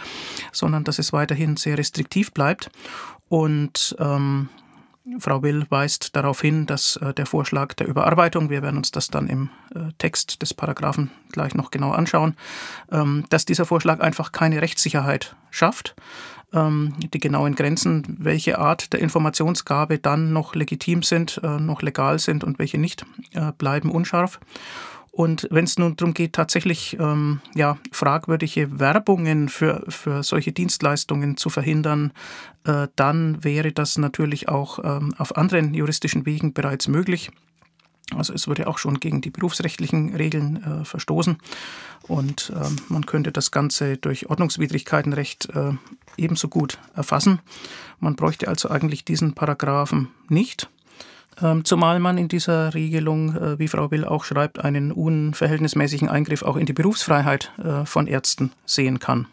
sondern 0.51 0.85
dass 0.85 0.99
es 0.99 1.13
weiterhin 1.13 1.57
sehr 1.57 1.79
restriktiv 1.79 2.33
bleibt. 2.33 2.71
Und 3.29 3.97
ähm, 3.99 4.49
Frau 5.19 5.43
Will 5.43 5.67
weist 5.69 6.15
darauf 6.15 6.41
hin, 6.41 6.67
dass 6.67 6.97
äh, 6.97 7.13
der 7.13 7.27
Vorschlag 7.27 7.75
der 7.75 7.89
Überarbeitung, 7.89 8.51
wir 8.51 8.63
werden 8.63 8.77
uns 8.77 8.93
das 8.93 9.09
dann 9.09 9.29
im 9.29 9.51
äh, 9.75 9.93
Text 9.99 10.43
des 10.43 10.55
Paragraphen 10.55 11.11
gleich 11.33 11.55
noch 11.55 11.71
genau 11.71 11.91
anschauen, 11.91 12.37
ähm, 12.91 13.25
dass 13.29 13.45
dieser 13.45 13.65
Vorschlag 13.65 14.01
einfach 14.01 14.31
keine 14.31 14.63
Rechtssicherheit 14.63 15.35
schafft. 15.51 15.97
Ähm, 16.53 16.95
die 17.01 17.19
genauen 17.19 17.57
Grenzen, 17.57 18.17
welche 18.21 18.59
Art 18.59 18.93
der 18.93 19.01
Informationsgabe 19.01 19.99
dann 19.99 20.33
noch 20.33 20.55
legitim 20.55 21.03
sind, 21.03 21.41
äh, 21.43 21.59
noch 21.59 21.83
legal 21.83 22.21
sind 22.21 22.45
und 22.45 22.59
welche 22.59 22.79
nicht, 22.79 23.05
bleiben 23.59 23.91
unscharf. 23.91 24.39
Und 25.15 25.47
wenn 25.51 25.67
es 25.67 25.79
nun 25.79 25.95
darum 25.95 26.15
geht, 26.15 26.33
tatsächlich 26.33 26.97
ähm, 26.99 27.43
ja, 27.55 27.77
fragwürdige 27.93 28.81
Werbungen 28.81 29.51
für, 29.51 29.85
für 29.89 30.23
solche 30.23 30.53
Dienstleistungen 30.53 31.37
zu 31.37 31.51
verhindern, 31.51 32.13
äh, 32.65 32.89
dann 32.97 33.45
wäre 33.45 33.73
das 33.73 33.99
natürlich 33.99 34.49
auch 34.49 34.79
ähm, 34.83 35.15
auf 35.19 35.37
anderen 35.37 35.75
juristischen 35.75 36.25
Wegen 36.25 36.55
bereits 36.55 36.89
möglich. 36.89 37.31
Also 38.17 38.33
es 38.33 38.49
würde 38.49 38.67
auch 38.67 38.79
schon 38.79 39.01
gegen 39.01 39.21
die 39.21 39.31
berufsrechtlichen 39.31 40.15
Regeln 40.15 40.63
äh, 40.63 40.85
verstoßen. 40.87 41.37
Und 42.09 42.51
äh, 42.57 42.69
man 42.89 43.05
könnte 43.05 43.33
das 43.33 43.51
Ganze 43.51 43.99
durch 43.99 44.31
Ordnungswidrigkeitenrecht 44.31 45.51
äh, 45.55 45.73
ebenso 46.17 46.49
gut 46.49 46.79
erfassen. 46.95 47.41
Man 48.01 48.17
bräuchte 48.17 48.49
also 48.49 48.71
eigentlich 48.71 49.05
diesen 49.05 49.35
Paragraphen 49.35 50.09
nicht. 50.29 50.71
Ähm, 51.41 51.65
zumal 51.65 51.99
man 51.99 52.19
in 52.19 52.29
dieser 52.29 52.75
Regelung, 52.75 53.37
äh, 53.37 53.59
wie 53.59 53.69
Frau 53.69 53.91
Will 53.91 54.05
auch 54.05 54.25
schreibt, 54.25 54.63
einen 54.63 54.93
unverhältnismäßigen 54.93 56.09
Eingriff 56.09 56.43
auch 56.43 56.57
in 56.57 56.67
die 56.67 56.73
Berufsfreiheit 56.73 57.51
äh, 57.63 57.87
von 57.87 58.07
Ärzten 58.07 58.53
sehen 58.67 58.99
kann. 58.99 59.27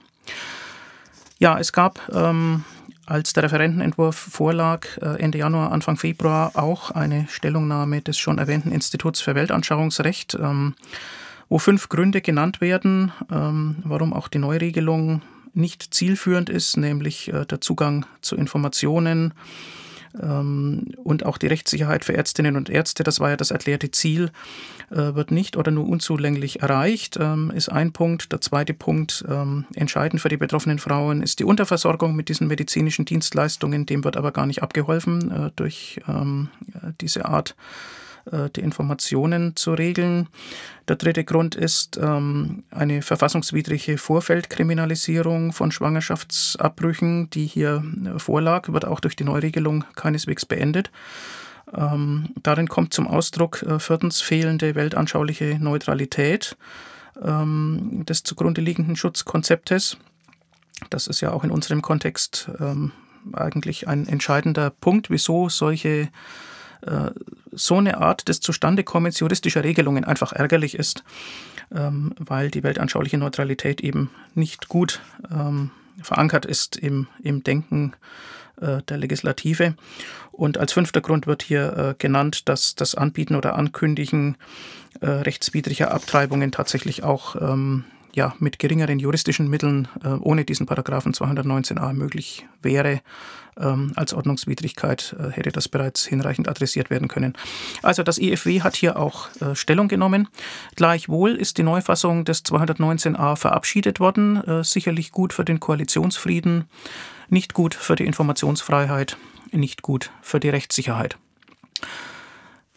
Ja, 1.40 1.60
es 1.60 1.74
gab, 1.74 2.00
ähm, 2.14 2.64
als 3.06 3.34
der 3.34 3.44
Referentenentwurf 3.44 4.16
vorlag, 4.16 4.86
äh, 5.02 5.20
Ende 5.20 5.40
Januar, 5.40 5.72
Anfang 5.72 5.98
Februar, 5.98 6.52
auch 6.54 6.92
eine 6.92 7.28
Stellungnahme 7.30 8.02
des 8.02 8.18
schon 8.18 8.38
erwähnten 8.38 8.72
Instituts 8.72 9.20
für 9.20 9.36
Weltanschauungsrecht, 9.36 10.38
ähm, 10.40 10.76
wo 11.50 11.58
fünf 11.58 11.90
Gründe 11.90 12.22
genannt 12.22 12.62
werden, 12.62 13.12
warum 13.28 14.14
auch 14.14 14.28
die 14.28 14.38
Neuregelung 14.38 15.24
nicht 15.56 15.96
zielführend 15.96 16.48
ist, 16.48 16.78
nämlich 16.78 17.32
der 17.50 17.60
Zugang 17.60 18.06
zu 18.22 18.36
Informationen, 18.36 19.34
und 20.14 21.26
auch 21.26 21.38
die 21.38 21.48
Rechtssicherheit 21.48 22.04
für 22.06 22.14
Ärztinnen 22.14 22.56
und 22.56 22.70
Ärzte, 22.70 23.04
das 23.04 23.20
war 23.20 23.30
ja 23.30 23.38
das 23.38 23.52
erklärte 23.52 23.92
Ziel, 23.92 24.32
äh, 24.90 25.14
wird 25.14 25.32
nicht 25.32 25.56
oder 25.56 25.72
nur 25.72 25.88
unzulänglich 25.88 26.62
erreicht, 26.62 27.18
ähm, 27.20 27.52
ist 27.52 27.70
ein 27.70 27.92
Punkt. 27.92 28.32
Der 28.32 28.42
zweite 28.42 28.74
Punkt, 28.74 29.24
ähm, 29.30 29.66
entscheidend 29.76 30.22
für 30.22 30.30
die 30.30 30.38
betroffenen 30.38 30.80
Frauen, 30.80 31.22
ist 31.22 31.40
die 31.40 31.44
Unterversorgung 31.44 32.16
mit 32.16 32.30
diesen 32.30 32.48
medizinischen 32.48 33.06
Dienstleistungen. 33.06 33.86
Dem 33.86 34.04
wird 34.04 34.18
aber 34.18 34.32
gar 34.32 34.46
nicht 34.46 34.64
abgeholfen 34.64 35.32
äh, 35.32 35.52
durch 35.56 36.00
diese 37.02 37.26
Art 37.26 37.52
äh, 37.52 38.09
die 38.56 38.62
Informationen 38.62 39.56
zu 39.56 39.74
regeln. 39.74 40.28
Der 40.90 40.96
dritte 40.96 41.24
Grund 41.24 41.54
ist 41.54 42.00
ähm, 42.02 42.64
eine 42.72 43.04
verfassungswidrige 43.04 44.00
Vorfeldkriminalisierung 44.00 45.54
von 45.54 45.72
Schwangerschaftsabbrüchen, 45.72 47.30
die 47.30 47.46
hier 47.46 47.84
äh, 48.06 48.18
vorlag, 48.18 48.70
wird 48.70 48.86
auch 48.86 49.00
durch 49.00 49.16
die 49.16 49.24
Neuregelung 49.24 49.86
keineswegs 49.96 50.48
beendet. 50.48 50.90
Ähm, 51.72 52.30
darin 52.42 52.68
kommt 52.68 52.96
zum 52.96 53.08
Ausdruck 53.08 53.62
äh, 53.62 53.78
viertens 53.80 54.22
fehlende 54.22 54.74
weltanschauliche 54.74 55.60
Neutralität 55.60 56.58
ähm, 57.24 58.04
des 58.10 58.24
zugrunde 58.24 58.62
liegenden 58.62 58.96
Schutzkonzeptes. 58.96 59.98
Das 60.90 61.06
ist 61.06 61.22
ja 61.22 61.32
auch 61.32 61.44
in 61.44 61.52
unserem 61.52 61.84
Kontext 61.84 62.50
ähm, 62.60 62.94
eigentlich 63.32 63.88
ein 63.88 64.08
entscheidender 64.08 64.72
Punkt, 64.72 65.12
wieso 65.12 65.50
solche 65.50 65.90
äh, 65.90 66.08
so 67.52 67.78
eine 67.78 67.98
Art 67.98 68.28
des 68.28 68.40
Zustandekommens 68.40 69.20
juristischer 69.20 69.64
Regelungen 69.64 70.06
einfach 70.06 70.34
ärgerlich 70.34 70.76
ist, 70.76 71.04
ähm, 71.76 72.14
weil 72.18 72.50
die 72.50 72.64
weltanschauliche 72.64 73.18
Neutralität 73.18 73.82
eben 73.82 74.10
nicht 74.34 74.70
gut 74.70 75.02
ähm, 75.32 75.72
verankert 76.02 76.46
ist 76.46 76.78
im, 76.78 77.08
im 77.22 77.44
Denken 77.44 77.94
äh, 78.62 78.82
der 78.84 78.98
Legislative. 78.98 79.76
Und 80.32 80.58
als 80.58 80.74
fünfter 80.74 81.02
Grund 81.02 81.28
wird 81.28 81.44
hier 81.44 81.78
äh, 81.78 81.96
genannt, 81.98 82.48
dass 82.48 82.76
das 82.76 82.96
Anbieten 82.96 83.36
oder 83.36 83.56
Ankündigen 83.56 84.38
rechtswidriger 85.02 85.92
Abtreibungen 85.92 86.52
tatsächlich 86.52 87.04
auch 87.04 87.36
ähm, 87.40 87.86
ja, 88.14 88.36
mit 88.40 88.60
geringeren 88.60 89.00
juristischen 89.00 89.48
Mitteln 89.48 89.88
äh, 90.04 90.10
ohne 90.10 90.46
diesen 90.46 90.66
Paragraphen 90.66 91.14
219a 91.14 91.94
möglich 91.94 92.46
wäre. 92.62 93.02
Ähm, 93.60 93.92
als 93.96 94.14
Ordnungswidrigkeit 94.14 95.16
äh, 95.20 95.32
hätte 95.32 95.52
das 95.52 95.68
bereits 95.68 96.06
hinreichend 96.06 96.48
adressiert 96.48 96.90
werden 96.90 97.08
können. 97.08 97.34
Also 97.82 98.04
das 98.04 98.18
IFW 98.18 98.62
hat 98.62 98.76
hier 98.76 98.98
auch 98.98 99.30
äh, 99.42 99.56
Stellung 99.56 99.88
genommen. 99.88 100.28
Gleichwohl 100.76 101.36
ist 101.36 101.58
die 101.58 101.64
Neufassung 101.64 102.26
des 102.26 102.46
219a 102.46 103.36
verabschiedet 103.36 104.00
worden. 104.00 104.44
Äh, 104.44 104.64
sicherlich 104.64 105.12
gut 105.12 105.34
für 105.34 105.44
den 105.44 105.60
Koalitionsfrieden, 105.60 106.66
nicht 107.30 107.54
gut 107.54 107.76
für 107.76 107.96
die 107.96 108.06
Informationsfreiheit, 108.06 109.18
nicht 109.52 109.82
gut 109.82 110.12
für 110.22 110.40
die 110.40 110.50
Rechtssicherheit. 110.50 111.18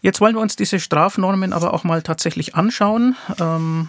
Jetzt 0.00 0.20
wollen 0.20 0.34
wir 0.34 0.42
uns 0.42 0.56
diese 0.56 0.80
Strafnormen 0.80 1.52
aber 1.52 1.72
auch 1.72 1.84
mal 1.84 2.02
tatsächlich 2.02 2.56
anschauen. 2.56 3.14
Ähm, 3.38 3.88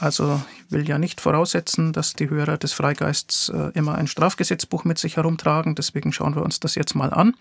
also 0.00 0.40
ich 0.56 0.72
will 0.72 0.88
ja 0.88 0.98
nicht 0.98 1.20
voraussetzen, 1.20 1.92
dass 1.92 2.12
die 2.12 2.30
Hörer 2.30 2.56
des 2.56 2.72
Freigeists 2.72 3.48
äh, 3.48 3.70
immer 3.74 3.96
ein 3.96 4.06
Strafgesetzbuch 4.06 4.84
mit 4.84 4.98
sich 4.98 5.16
herumtragen. 5.16 5.74
Deswegen 5.74 6.12
schauen 6.12 6.34
wir 6.34 6.42
uns 6.42 6.60
das 6.60 6.74
jetzt 6.74 6.94
mal 6.94 7.12
an. 7.12 7.34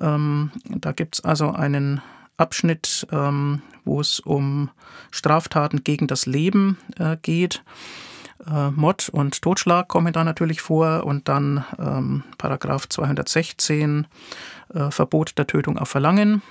Ähm, 0.00 0.50
da 0.68 0.92
gibt 0.92 1.16
es 1.16 1.24
also 1.24 1.52
einen 1.52 2.00
Abschnitt, 2.36 3.06
ähm, 3.12 3.62
wo 3.84 4.00
es 4.00 4.20
um 4.20 4.70
Straftaten 5.10 5.84
gegen 5.84 6.06
das 6.06 6.26
Leben 6.26 6.78
äh, 6.98 7.16
geht. 7.20 7.62
Äh, 8.46 8.70
Mord 8.70 9.08
und 9.08 9.40
Totschlag 9.42 9.88
kommen 9.88 10.12
da 10.12 10.24
natürlich 10.24 10.60
vor 10.60 11.04
und 11.04 11.28
dann 11.28 11.64
ähm, 11.78 12.24
Paragraph 12.38 12.88
216 12.88 14.06
äh, 14.72 14.90
Verbot 14.90 15.38
der 15.38 15.46
Tötung 15.46 15.78
auf 15.78 15.88
Verlangen, 15.88 16.42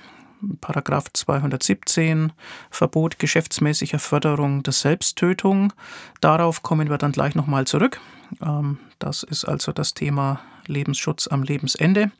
Paragraph 0.60 1.12
217 1.12 2.32
Verbot 2.70 3.18
geschäftsmäßiger 3.18 3.98
Förderung 3.98 4.62
der 4.62 4.72
Selbsttötung. 4.72 5.72
Darauf 6.20 6.62
kommen 6.62 6.90
wir 6.90 6.98
dann 6.98 7.12
gleich 7.12 7.34
nochmal 7.34 7.66
zurück. 7.66 8.00
Ähm, 8.42 8.78
das 8.98 9.22
ist 9.22 9.44
also 9.44 9.72
das 9.72 9.94
Thema 9.94 10.40
Lebensschutz 10.66 11.28
am 11.28 11.42
Lebensende. 11.42 12.10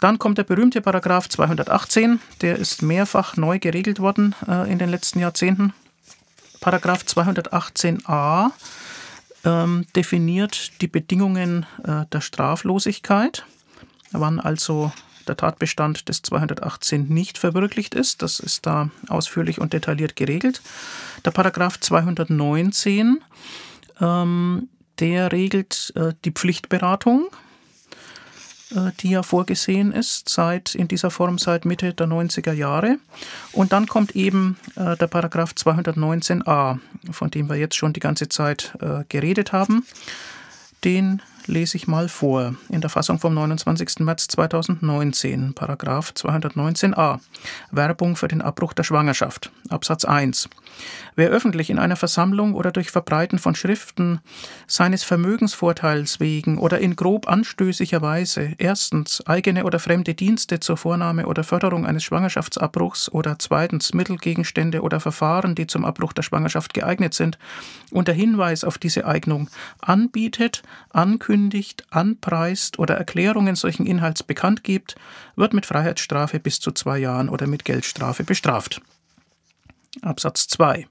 Dann 0.00 0.18
kommt 0.18 0.38
der 0.38 0.44
berühmte 0.44 0.80
Paragraph 0.80 1.28
218, 1.28 2.18
der 2.40 2.56
ist 2.56 2.82
mehrfach 2.82 3.36
neu 3.36 3.60
geregelt 3.60 4.00
worden 4.00 4.34
äh, 4.48 4.70
in 4.70 4.78
den 4.78 4.90
letzten 4.90 5.20
Jahrzehnten. 5.20 5.74
Paragraph 6.60 7.02
218a 7.02 8.50
ähm, 9.44 9.86
definiert 9.94 10.80
die 10.80 10.88
Bedingungen 10.88 11.66
äh, 11.84 12.04
der 12.12 12.20
Straflosigkeit, 12.20 13.44
wann 14.10 14.40
also 14.40 14.92
der 15.28 15.36
Tatbestand 15.36 16.08
des 16.08 16.22
218 16.22 17.08
nicht 17.08 17.38
verwirklicht 17.38 17.94
ist. 17.94 18.22
Das 18.22 18.40
ist 18.40 18.66
da 18.66 18.90
ausführlich 19.08 19.60
und 19.60 19.72
detailliert 19.72 20.16
geregelt. 20.16 20.62
Der 21.24 21.30
Paragraph 21.30 21.78
219, 21.80 23.18
ähm, 24.00 24.68
der 24.98 25.32
regelt 25.32 25.92
äh, 25.96 26.12
die 26.24 26.32
Pflichtberatung, 26.32 27.28
äh, 28.74 28.92
die 29.00 29.10
ja 29.10 29.22
vorgesehen 29.22 29.92
ist 29.92 30.28
seit 30.28 30.74
in 30.74 30.88
dieser 30.88 31.10
Form 31.10 31.38
seit 31.38 31.64
Mitte 31.64 31.94
der 31.94 32.06
90er 32.06 32.52
Jahre. 32.52 32.98
Und 33.52 33.72
dann 33.72 33.86
kommt 33.86 34.16
eben 34.16 34.56
äh, 34.76 34.96
der 34.96 35.06
Paragraph 35.06 35.52
219a, 35.52 36.78
von 37.10 37.30
dem 37.30 37.48
wir 37.48 37.56
jetzt 37.56 37.76
schon 37.76 37.92
die 37.92 38.00
ganze 38.00 38.28
Zeit 38.28 38.76
äh, 38.80 39.04
geredet 39.08 39.52
haben. 39.52 39.86
Den 40.84 41.22
lese 41.46 41.76
ich 41.76 41.86
mal 41.86 42.08
vor. 42.08 42.54
In 42.68 42.80
der 42.80 42.90
Fassung 42.90 43.18
vom 43.18 43.34
29. 43.34 44.00
März 44.00 44.28
2019, 44.28 45.54
Paragraph 45.54 46.12
219a. 46.16 47.20
Werbung 47.70 48.16
für 48.16 48.28
den 48.28 48.42
Abbruch 48.42 48.72
der 48.72 48.84
Schwangerschaft. 48.84 49.50
Absatz 49.68 50.04
1. 50.04 50.48
Wer 51.14 51.30
öffentlich 51.30 51.68
in 51.68 51.78
einer 51.78 51.96
Versammlung 51.96 52.54
oder 52.54 52.72
durch 52.72 52.90
Verbreiten 52.90 53.38
von 53.38 53.54
Schriften 53.54 54.20
seines 54.66 55.04
Vermögensvorteils 55.04 56.20
wegen 56.20 56.58
oder 56.58 56.78
in 56.78 56.96
grob 56.96 57.28
anstößiger 57.28 58.00
Weise 58.00 58.54
erstens 58.58 59.26
eigene 59.26 59.64
oder 59.64 59.78
fremde 59.78 60.14
Dienste 60.14 60.60
zur 60.60 60.76
Vornahme 60.76 61.26
oder 61.26 61.44
Förderung 61.44 61.86
eines 61.86 62.04
Schwangerschaftsabbruchs 62.04 63.10
oder 63.10 63.38
zweitens 63.38 63.92
Mittelgegenstände 63.92 64.80
oder 64.80 65.00
Verfahren, 65.00 65.54
die 65.54 65.66
zum 65.66 65.84
Abbruch 65.84 66.12
der 66.12 66.22
Schwangerschaft 66.22 66.72
geeignet 66.72 67.14
sind, 67.14 67.38
unter 67.90 68.12
Hinweis 68.12 68.64
auf 68.64 68.78
diese 68.78 69.06
Eignung 69.06 69.50
anbietet, 69.80 70.62
ankündigt, 70.90 71.84
anpreist 71.90 72.78
oder 72.78 72.96
Erklärungen 72.96 73.56
solchen 73.56 73.86
Inhalts 73.86 74.22
bekannt 74.22 74.64
gibt, 74.64 74.94
wird 75.36 75.52
mit 75.52 75.66
Freiheitsstrafe 75.66 76.40
bis 76.40 76.60
zu 76.60 76.72
zwei 76.72 76.98
Jahren 76.98 77.28
oder 77.28 77.46
mit 77.46 77.64
Geldstrafe 77.64 78.24
bestraft. 78.24 78.80
Absatz 80.00 80.48
2 80.48 80.86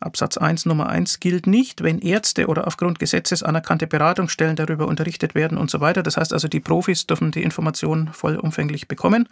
Absatz 0.00 0.36
1 0.36 0.66
Nummer 0.66 0.88
1 0.88 1.18
gilt 1.18 1.46
nicht, 1.46 1.82
wenn 1.82 1.98
Ärzte 1.98 2.46
oder 2.46 2.66
aufgrund 2.66 2.98
Gesetzes 2.98 3.42
anerkannte 3.42 3.86
Beratungsstellen 3.86 4.54
darüber 4.54 4.86
unterrichtet 4.86 5.34
werden 5.34 5.58
und 5.58 5.70
so 5.70 5.80
weiter. 5.80 6.02
Das 6.02 6.16
heißt 6.16 6.32
also, 6.32 6.46
die 6.46 6.60
Profis 6.60 7.06
dürfen 7.06 7.32
die 7.32 7.42
Informationen 7.42 8.12
vollumfänglich 8.12 8.86
bekommen. 8.86 9.28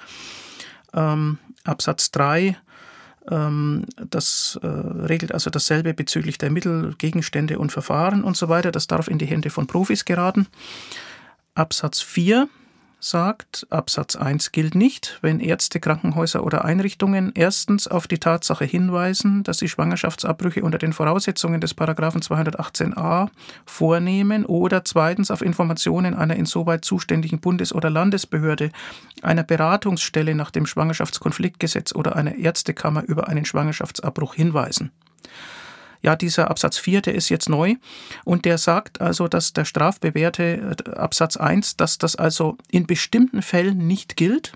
Ähm, 0.92 1.38
Absatz 1.64 2.10
3 2.10 2.56
ähm, 3.30 3.84
das 3.96 4.58
äh, 4.62 4.66
regelt 4.66 5.32
also 5.32 5.50
dasselbe 5.50 5.94
bezüglich 5.94 6.38
der 6.38 6.50
Mittel, 6.50 6.94
Gegenstände 6.96 7.58
und 7.58 7.72
Verfahren 7.72 8.22
und 8.24 8.36
so 8.36 8.48
weiter. 8.48 8.72
Das 8.72 8.86
darf 8.86 9.08
in 9.08 9.18
die 9.18 9.26
Hände 9.26 9.50
von 9.50 9.66
Profis 9.66 10.04
geraten. 10.04 10.46
Absatz 11.54 12.00
4 12.00 12.48
sagt, 12.98 13.66
Absatz 13.70 14.16
1 14.16 14.52
gilt 14.52 14.74
nicht, 14.74 15.18
wenn 15.22 15.40
Ärzte, 15.40 15.80
Krankenhäuser 15.80 16.42
oder 16.44 16.64
Einrichtungen 16.64 17.32
erstens 17.34 17.88
auf 17.88 18.06
die 18.06 18.18
Tatsache 18.18 18.64
hinweisen, 18.64 19.42
dass 19.42 19.58
sie 19.58 19.68
Schwangerschaftsabbrüche 19.68 20.62
unter 20.62 20.78
den 20.78 20.92
Voraussetzungen 20.92 21.60
des 21.60 21.74
Paragraphen 21.74 22.22
218a 22.22 23.28
vornehmen 23.66 24.46
oder 24.46 24.84
zweitens 24.84 25.30
auf 25.30 25.42
Informationen 25.42 26.14
einer 26.14 26.36
insoweit 26.36 26.84
zuständigen 26.84 27.40
Bundes- 27.40 27.74
oder 27.74 27.90
Landesbehörde, 27.90 28.70
einer 29.22 29.44
Beratungsstelle 29.44 30.34
nach 30.34 30.50
dem 30.50 30.66
Schwangerschaftskonfliktgesetz 30.66 31.94
oder 31.94 32.16
einer 32.16 32.36
Ärztekammer 32.36 33.04
über 33.04 33.28
einen 33.28 33.44
Schwangerschaftsabbruch 33.44 34.34
hinweisen 34.34 34.90
ja, 36.06 36.14
dieser 36.14 36.50
Absatz 36.50 36.78
4, 36.78 37.02
der 37.02 37.16
ist 37.16 37.28
jetzt 37.28 37.48
neu 37.48 37.74
und 38.24 38.44
der 38.44 38.58
sagt 38.58 39.00
also, 39.00 39.26
dass 39.26 39.52
der 39.52 39.64
strafbewährte 39.64 40.76
äh, 40.86 40.90
Absatz 40.92 41.36
1, 41.36 41.76
dass 41.76 41.98
das 41.98 42.14
also 42.14 42.56
in 42.70 42.86
bestimmten 42.86 43.42
Fällen 43.42 43.86
nicht 43.86 44.16
gilt, 44.16 44.52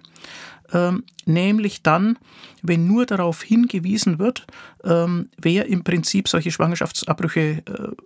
ähm, 0.72 1.02
nämlich 1.26 1.82
dann, 1.82 2.18
wenn 2.62 2.86
nur 2.86 3.04
darauf 3.04 3.42
hingewiesen 3.42 4.20
wird, 4.20 4.46
ähm, 4.84 5.28
wer 5.38 5.66
im 5.66 5.82
Prinzip 5.82 6.28
solche 6.28 6.52
Schwangerschaftsabbrüche 6.52 7.40
äh, 7.40 7.62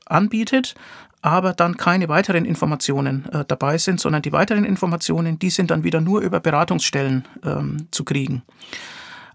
anbietet, 0.07 0.75
aber 1.21 1.53
dann 1.53 1.77
keine 1.77 2.09
weiteren 2.09 2.47
Informationen 2.47 3.27
äh, 3.31 3.45
dabei 3.47 3.77
sind, 3.77 4.01
sondern 4.01 4.23
die 4.23 4.33
weiteren 4.33 4.65
Informationen, 4.65 5.39
die 5.39 5.51
sind 5.51 5.71
dann 5.71 5.85
wieder 5.85 6.01
nur 6.01 6.23
über 6.23 6.41
Beratungsstellen 6.41 7.27
ähm, 7.45 7.89
zu 7.91 8.05
kriegen. 8.05 8.43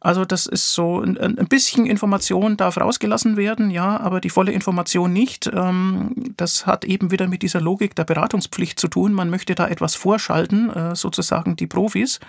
Also 0.01 0.25
das 0.25 0.45
ist 0.45 0.73
so 0.73 1.01
ein, 1.01 1.17
ein 1.17 1.47
bisschen 1.47 1.85
Information 1.85 2.57
darf 2.57 2.77
rausgelassen 2.77 3.37
werden, 3.37 3.69
ja, 3.69 3.99
aber 3.99 4.21
die 4.21 4.29
volle 4.29 4.51
Information 4.51 5.11
nicht. 5.11 5.49
Ähm, 5.53 6.13
das 6.37 6.65
hat 6.65 6.85
eben 6.85 7.11
wieder 7.11 7.27
mit 7.27 7.41
dieser 7.41 7.61
Logik 7.61 7.95
der 7.95 8.05
Beratungspflicht 8.05 8.79
zu 8.79 8.87
tun. 8.87 9.13
Man 9.13 9.29
möchte 9.29 9.55
da 9.55 9.67
etwas 9.67 9.95
vorschalten, 9.95 10.69
äh, 10.69 10.95
sozusagen 10.95 11.55
die 11.55 11.67
Profis. 11.67 12.19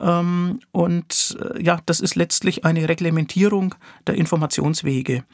Ähm, 0.00 0.60
und 0.72 1.38
äh, 1.40 1.62
ja, 1.62 1.80
das 1.86 2.00
ist 2.00 2.14
letztlich 2.14 2.64
eine 2.64 2.88
Reglementierung 2.88 3.74
der 4.06 4.14
Informationswege. 4.14 5.24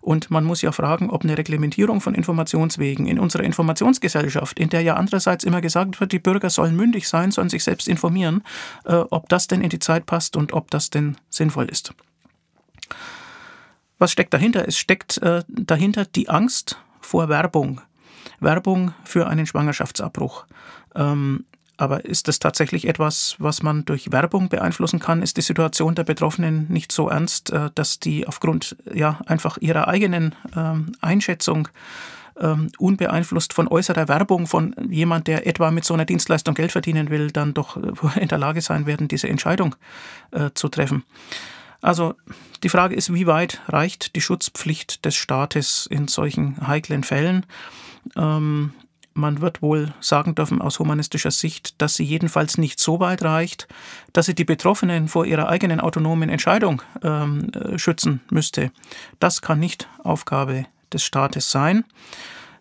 Und 0.00 0.30
man 0.30 0.44
muss 0.44 0.62
ja 0.62 0.72
fragen, 0.72 1.10
ob 1.10 1.24
eine 1.24 1.36
Reglementierung 1.36 2.00
von 2.00 2.14
Informationswegen 2.14 3.06
in 3.06 3.18
unserer 3.18 3.44
Informationsgesellschaft, 3.44 4.58
in 4.58 4.70
der 4.70 4.82
ja 4.82 4.94
andererseits 4.94 5.44
immer 5.44 5.60
gesagt 5.60 6.00
wird, 6.00 6.12
die 6.12 6.18
Bürger 6.18 6.50
sollen 6.50 6.76
mündig 6.76 7.08
sein, 7.08 7.30
sollen 7.30 7.50
sich 7.50 7.64
selbst 7.64 7.88
informieren, 7.88 8.42
äh, 8.84 8.94
ob 8.94 9.28
das 9.28 9.46
denn 9.46 9.60
in 9.60 9.70
die 9.70 9.78
Zeit 9.78 10.06
passt 10.06 10.36
und 10.36 10.52
ob 10.52 10.70
das 10.70 10.90
denn 10.90 11.16
sinnvoll 11.28 11.66
ist. 11.66 11.94
Was 13.98 14.12
steckt 14.12 14.34
dahinter? 14.34 14.66
Es 14.66 14.76
steckt 14.76 15.18
äh, 15.18 15.42
dahinter 15.48 16.04
die 16.04 16.28
Angst 16.28 16.78
vor 17.00 17.28
Werbung. 17.28 17.80
Werbung 18.40 18.92
für 19.04 19.28
einen 19.28 19.46
Schwangerschaftsabbruch. 19.46 20.46
Ähm, 20.94 21.44
aber 21.76 22.04
ist 22.04 22.28
das 22.28 22.38
tatsächlich 22.38 22.86
etwas, 22.86 23.36
was 23.38 23.62
man 23.62 23.84
durch 23.84 24.12
Werbung 24.12 24.48
beeinflussen 24.48 25.00
kann? 25.00 25.22
Ist 25.22 25.36
die 25.36 25.42
Situation 25.42 25.94
der 25.94 26.04
Betroffenen 26.04 26.66
nicht 26.68 26.92
so 26.92 27.08
ernst, 27.08 27.50
äh, 27.50 27.70
dass 27.74 28.00
die 28.00 28.26
aufgrund 28.26 28.76
ja 28.92 29.20
einfach 29.26 29.58
ihrer 29.58 29.88
eigenen 29.88 30.34
ähm, 30.56 30.92
Einschätzung 31.00 31.68
ähm, 32.40 32.70
unbeeinflusst 32.78 33.52
von 33.52 33.68
äußerer 33.68 34.08
Werbung 34.08 34.46
von 34.46 34.74
jemand, 34.90 35.28
der 35.28 35.46
etwa 35.46 35.70
mit 35.70 35.84
so 35.84 35.94
einer 35.94 36.04
Dienstleistung 36.04 36.54
Geld 36.54 36.72
verdienen 36.72 37.10
will, 37.10 37.30
dann 37.30 37.54
doch 37.54 37.76
äh, 37.76 38.20
in 38.20 38.28
der 38.28 38.38
Lage 38.38 38.60
sein 38.60 38.86
werden, 38.86 39.08
diese 39.08 39.28
Entscheidung 39.28 39.76
äh, 40.30 40.50
zu 40.54 40.68
treffen? 40.68 41.04
Also 41.80 42.14
die 42.62 42.70
Frage 42.70 42.94
ist, 42.94 43.12
wie 43.12 43.26
weit 43.26 43.60
reicht 43.68 44.16
die 44.16 44.22
Schutzpflicht 44.22 45.04
des 45.04 45.16
Staates 45.16 45.86
in 45.90 46.08
solchen 46.08 46.66
heiklen 46.66 47.04
Fällen? 47.04 47.44
Ähm, 48.16 48.72
man 49.14 49.40
wird 49.40 49.62
wohl 49.62 49.94
sagen 50.00 50.34
dürfen 50.34 50.60
aus 50.60 50.78
humanistischer 50.78 51.30
Sicht, 51.30 51.80
dass 51.80 51.94
sie 51.94 52.04
jedenfalls 52.04 52.58
nicht 52.58 52.80
so 52.80 53.00
weit 53.00 53.22
reicht, 53.22 53.68
dass 54.12 54.26
sie 54.26 54.34
die 54.34 54.44
Betroffenen 54.44 55.08
vor 55.08 55.24
ihrer 55.24 55.48
eigenen 55.48 55.80
autonomen 55.80 56.28
Entscheidung 56.28 56.82
ähm, 57.02 57.50
äh, 57.52 57.78
schützen 57.78 58.20
müsste. 58.30 58.70
Das 59.20 59.40
kann 59.40 59.60
nicht 59.60 59.88
Aufgabe 60.02 60.66
des 60.92 61.04
Staates 61.04 61.50
sein. 61.50 61.84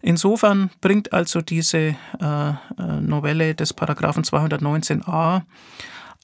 Insofern 0.02 0.70
bringt 0.82 1.14
also 1.14 1.42
diese 1.42 1.78
äh, 1.78 1.96
äh 2.22 3.02
Novelle 3.02 3.56
des 3.56 3.74
Paragraphen 3.74 4.24
219a 4.24 5.42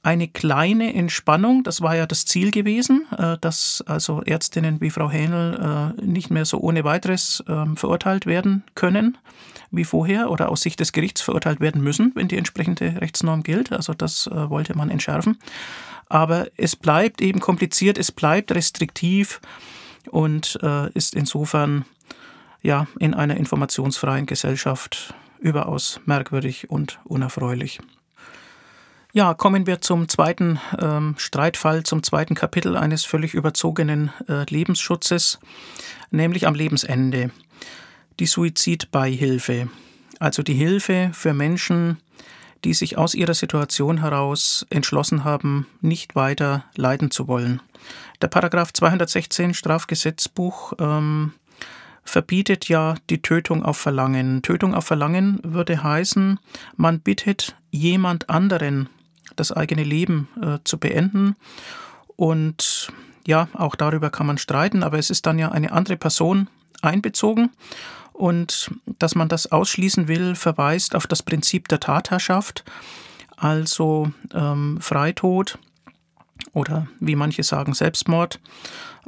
eine 0.02 0.28
kleine 0.30 0.94
Entspannung, 0.94 1.64
das 1.64 1.82
war 1.82 1.96
ja 1.96 2.06
das 2.06 2.26
Ziel 2.26 2.52
gewesen, 2.52 3.06
äh, 3.18 3.38
dass 3.42 3.84
also 3.86 4.22
Ärztinnen 4.22 4.80
wie 4.80 4.92
Frau 4.92 5.10
Hähnel 5.10 5.96
äh, 6.00 6.06
nicht 6.06 6.30
mehr 6.30 6.46
so 6.46 6.60
ohne 6.60 6.84
weiteres 6.84 7.44
ähm, 7.48 7.76
verurteilt 7.76 8.26
werden 8.26 8.64
können 8.76 9.18
wie 9.72 9.84
vorher 9.84 10.30
oder 10.32 10.50
aus 10.50 10.62
Sicht 10.62 10.80
des 10.80 10.92
Gerichts 10.92 11.22
verurteilt 11.22 11.60
werden 11.60 11.82
müssen, 11.82 12.12
wenn 12.16 12.28
die 12.28 12.38
entsprechende 12.38 13.02
Rechtsnorm 13.02 13.44
gilt. 13.44 13.72
Also 13.72 13.94
das 13.94 14.28
äh, 14.28 14.50
wollte 14.50 14.76
man 14.78 14.90
entschärfen. 14.90 15.38
Aber 16.08 16.48
es 16.58 16.76
bleibt 16.76 17.22
eben 17.22 17.40
kompliziert, 17.40 17.98
es 17.98 18.12
bleibt 18.12 18.52
restriktiv 18.52 19.42
und 20.10 20.58
äh, 20.64 20.92
ist 20.94 21.14
insofern 21.14 21.86
ja 22.62 22.88
in 22.98 23.14
einer 23.14 23.38
informationsfreien 23.38 24.26
Gesellschaft 24.26 25.14
überaus 25.40 26.02
merkwürdig 26.06 26.70
und 26.70 27.00
unerfreulich. 27.06 27.80
Ja, 29.12 29.34
kommen 29.34 29.66
wir 29.66 29.82
zum 29.82 30.08
zweiten 30.08 30.60
ähm, 30.80 31.16
Streitfall, 31.18 31.84
zum 31.84 32.04
zweiten 32.04 32.36
Kapitel 32.36 32.78
eines 32.78 33.06
völlig 33.06 33.34
überzogenen 33.34 34.12
äh, 34.28 34.46
Lebensschutzes, 34.48 35.40
nämlich 36.12 36.46
am 36.46 36.54
Lebensende 36.54 37.32
die 38.20 38.26
Suizidbeihilfe, 38.26 39.70
also 40.20 40.44
die 40.44 40.54
Hilfe 40.54 41.12
für 41.14 41.34
Menschen, 41.34 41.98
die 42.66 42.74
sich 42.74 42.98
aus 42.98 43.16
ihrer 43.16 43.34
Situation 43.34 44.00
heraus 44.00 44.66
entschlossen 44.70 45.24
haben, 45.24 45.68
nicht 45.82 46.16
weiter 46.16 46.66
leiden 46.76 47.12
zu 47.12 47.28
wollen. 47.28 47.62
Der 48.22 48.28
Paragraph 48.28 48.74
216 48.74 49.54
Strafgesetzbuch 49.54 50.74
ähm, 50.80 51.32
verbietet 52.04 52.68
ja 52.68 52.96
die 53.10 53.22
Tötung 53.22 53.64
auf 53.64 53.78
Verlangen. 53.78 54.42
Tötung 54.42 54.74
auf 54.76 54.86
Verlangen 54.86 55.40
würde 55.44 55.82
heißen, 55.82 56.40
man 56.76 57.00
bittet 57.00 57.56
jemand 57.72 58.30
anderen, 58.30 58.90
das 59.38 59.54
eigene 59.54 59.84
Leben 59.84 60.28
äh, 60.42 60.58
zu 60.66 60.78
beenden. 60.78 61.38
Und 62.18 62.92
ja, 63.26 63.48
auch 63.54 63.76
darüber 63.76 64.10
kann 64.10 64.28
man 64.28 64.38
streiten, 64.38 64.84
aber 64.84 64.98
es 64.98 65.10
ist 65.10 65.26
dann 65.26 65.40
ja 65.40 65.50
eine 65.52 65.72
andere 65.72 65.96
Person 65.96 66.50
einbezogen. 66.82 67.52
Und 68.20 68.70
dass 69.00 69.16
man 69.16 69.30
das 69.30 69.50
ausschließen 69.50 70.10
will, 70.10 70.36
verweist 70.36 70.94
auf 70.94 71.08
das 71.08 71.24
Prinzip 71.24 71.70
der 71.70 71.80
Tatherrschaft, 71.80 72.66
also 73.38 74.12
ähm, 74.34 74.78
Freitod 74.82 75.58
oder 76.52 76.90
wie 77.00 77.16
manche 77.16 77.44
sagen 77.44 77.74
Selbstmord, 77.74 78.42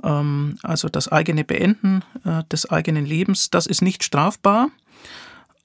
ähm, 0.02 0.58
also 0.64 0.88
das 0.88 1.10
eigene 1.10 1.44
Beenden 1.44 2.06
äh, 2.24 2.46
des 2.46 2.70
eigenen 2.70 3.06
Lebens, 3.06 3.50
das 3.50 3.68
ist 3.68 3.82
nicht 3.82 4.06
strafbar. 4.06 4.70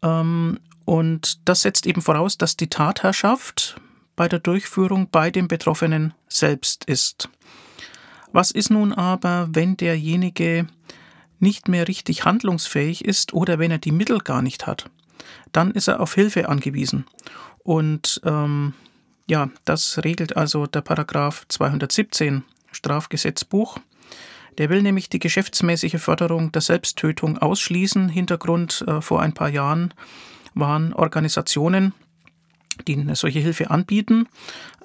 Ähm, 0.03 0.59
und 0.85 1.49
das 1.49 1.63
setzt 1.63 1.87
eben 1.87 2.03
voraus, 2.03 2.39
dass 2.39 2.57
die 2.57 2.69
Tatherrschaft 2.69 3.81
bei 4.17 4.27
der 4.27 4.41
Durchführung 4.41 5.09
bei 5.09 5.31
dem 5.31 5.47
Betroffenen 5.47 6.15
selbst 6.27 6.85
ist. 6.87 7.29
Was 8.33 8.51
ist 8.51 8.71
nun 8.71 8.93
aber, 8.93 9.47
wenn 9.53 9.77
derjenige 9.77 10.67
nicht 11.39 11.69
mehr 11.69 11.89
richtig 11.89 12.25
handlungsfähig 12.25 13.05
ist 13.05 13.35
oder 13.35 13.59
wenn 13.59 13.71
er 13.71 13.79
die 13.79 13.93
Mittel 13.93 14.19
gar 14.19 14.43
nicht 14.43 14.67
hat. 14.67 14.91
dann 15.53 15.71
ist 15.73 15.89
er 15.89 16.01
auf 16.01 16.15
Hilfe 16.15 16.49
angewiesen. 16.49 17.07
Und 17.59 18.21
ähm, 18.25 18.75
ja, 19.27 19.49
das 19.65 19.99
regelt 20.05 20.37
also 20.37 20.67
der 20.67 20.83
Paragraph 20.83 21.47
217 21.49 22.45
Strafgesetzbuch. 22.71 23.79
Der 24.59 24.71
will 24.71 24.83
nämlich 24.83 25.09
die 25.09 25.19
geschäftsmäßige 25.19 26.01
Förderung 26.01 26.53
der 26.53 26.63
Selbsttötung 26.63 27.39
ausschließen. 27.39 28.09
Hintergrund 28.09 28.85
äh, 28.87 29.01
vor 29.01 29.21
ein 29.21 29.35
paar 29.35 29.49
Jahren 29.49 29.93
waren 30.55 30.93
Organisationen, 30.95 31.93
die 32.85 32.97
eine 32.97 33.17
solche 33.17 33.41
Hilfe 33.41 33.71
anbieten. 33.71 34.29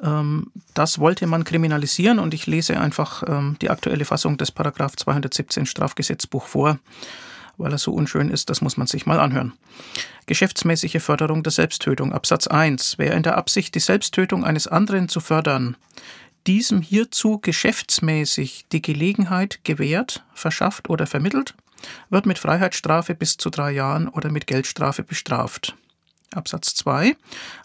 Ähm, 0.04 0.52
das 0.74 1.00
wollte 1.00 1.28
man 1.28 1.44
kriminalisieren 1.44 2.20
und 2.20 2.34
ich 2.34 2.48
lese 2.48 2.80
einfach 2.80 3.24
ähm, 3.28 3.58
die 3.62 3.70
aktuelle 3.70 4.06
Fassung 4.06 4.38
des 4.38 4.52
Paragraph 4.52 4.96
217 4.96 5.66
Strafgesetzbuch 5.66 6.46
vor, 6.46 6.80
weil 7.58 7.72
er 7.72 7.78
so 7.78 7.94
unschön 7.94 8.30
ist, 8.30 8.50
das 8.50 8.62
muss 8.62 8.78
man 8.78 8.88
sich 8.88 9.06
mal 9.06 9.20
anhören. 9.20 9.54
Geschäftsmäßige 10.26 11.02
Förderung 11.02 11.44
der 11.44 11.52
Selbsttötung 11.52 12.14
Absatz 12.14 12.48
1. 12.48 12.96
Wer 12.98 13.14
in 13.14 13.24
der 13.24 13.38
Absicht, 13.38 13.76
die 13.76 13.80
Selbsttötung 13.80 14.46
eines 14.46 14.68
anderen 14.68 15.10
zu 15.10 15.20
fördern, 15.20 15.76
diesem 16.48 16.82
hierzu 16.82 17.40
geschäftsmäßig 17.40 18.66
die 18.72 18.82
Gelegenheit 18.82 19.60
gewährt, 19.64 20.24
verschafft 20.34 20.90
oder 20.90 21.06
vermittelt, 21.06 21.54
wird 22.10 22.26
mit 22.26 22.40
Freiheitsstrafe 22.40 23.16
bis 23.16 23.38
zu 23.38 23.50
drei 23.50 23.72
Jahren 23.72 24.08
oder 24.08 24.32
mit 24.32 24.48
Geldstrafe 24.48 25.04
bestraft. 25.04 25.76
Absatz 26.34 26.76
2. 26.76 27.16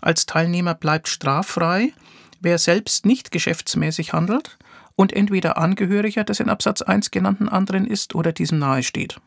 Als 0.01 0.27
Teilnehmer 0.27 0.75
bleibt 0.75 1.09
straffrei, 1.09 1.93
wer 2.41 2.59
selbst 2.59 3.07
nicht 3.07 3.31
geschäftsmäßig 3.31 4.13
handelt 4.13 4.59
und 4.97 5.13
entweder 5.13 5.59
Angehöriger 5.59 6.25
des 6.25 6.41
in 6.41 6.49
Absatz 6.49 6.83
1 6.83 7.11
genannten 7.11 7.49
anderen 7.49 7.87
ist 7.87 8.15
oder 8.15 8.33
diesem 8.33 8.59
nahesteht. 8.59 9.19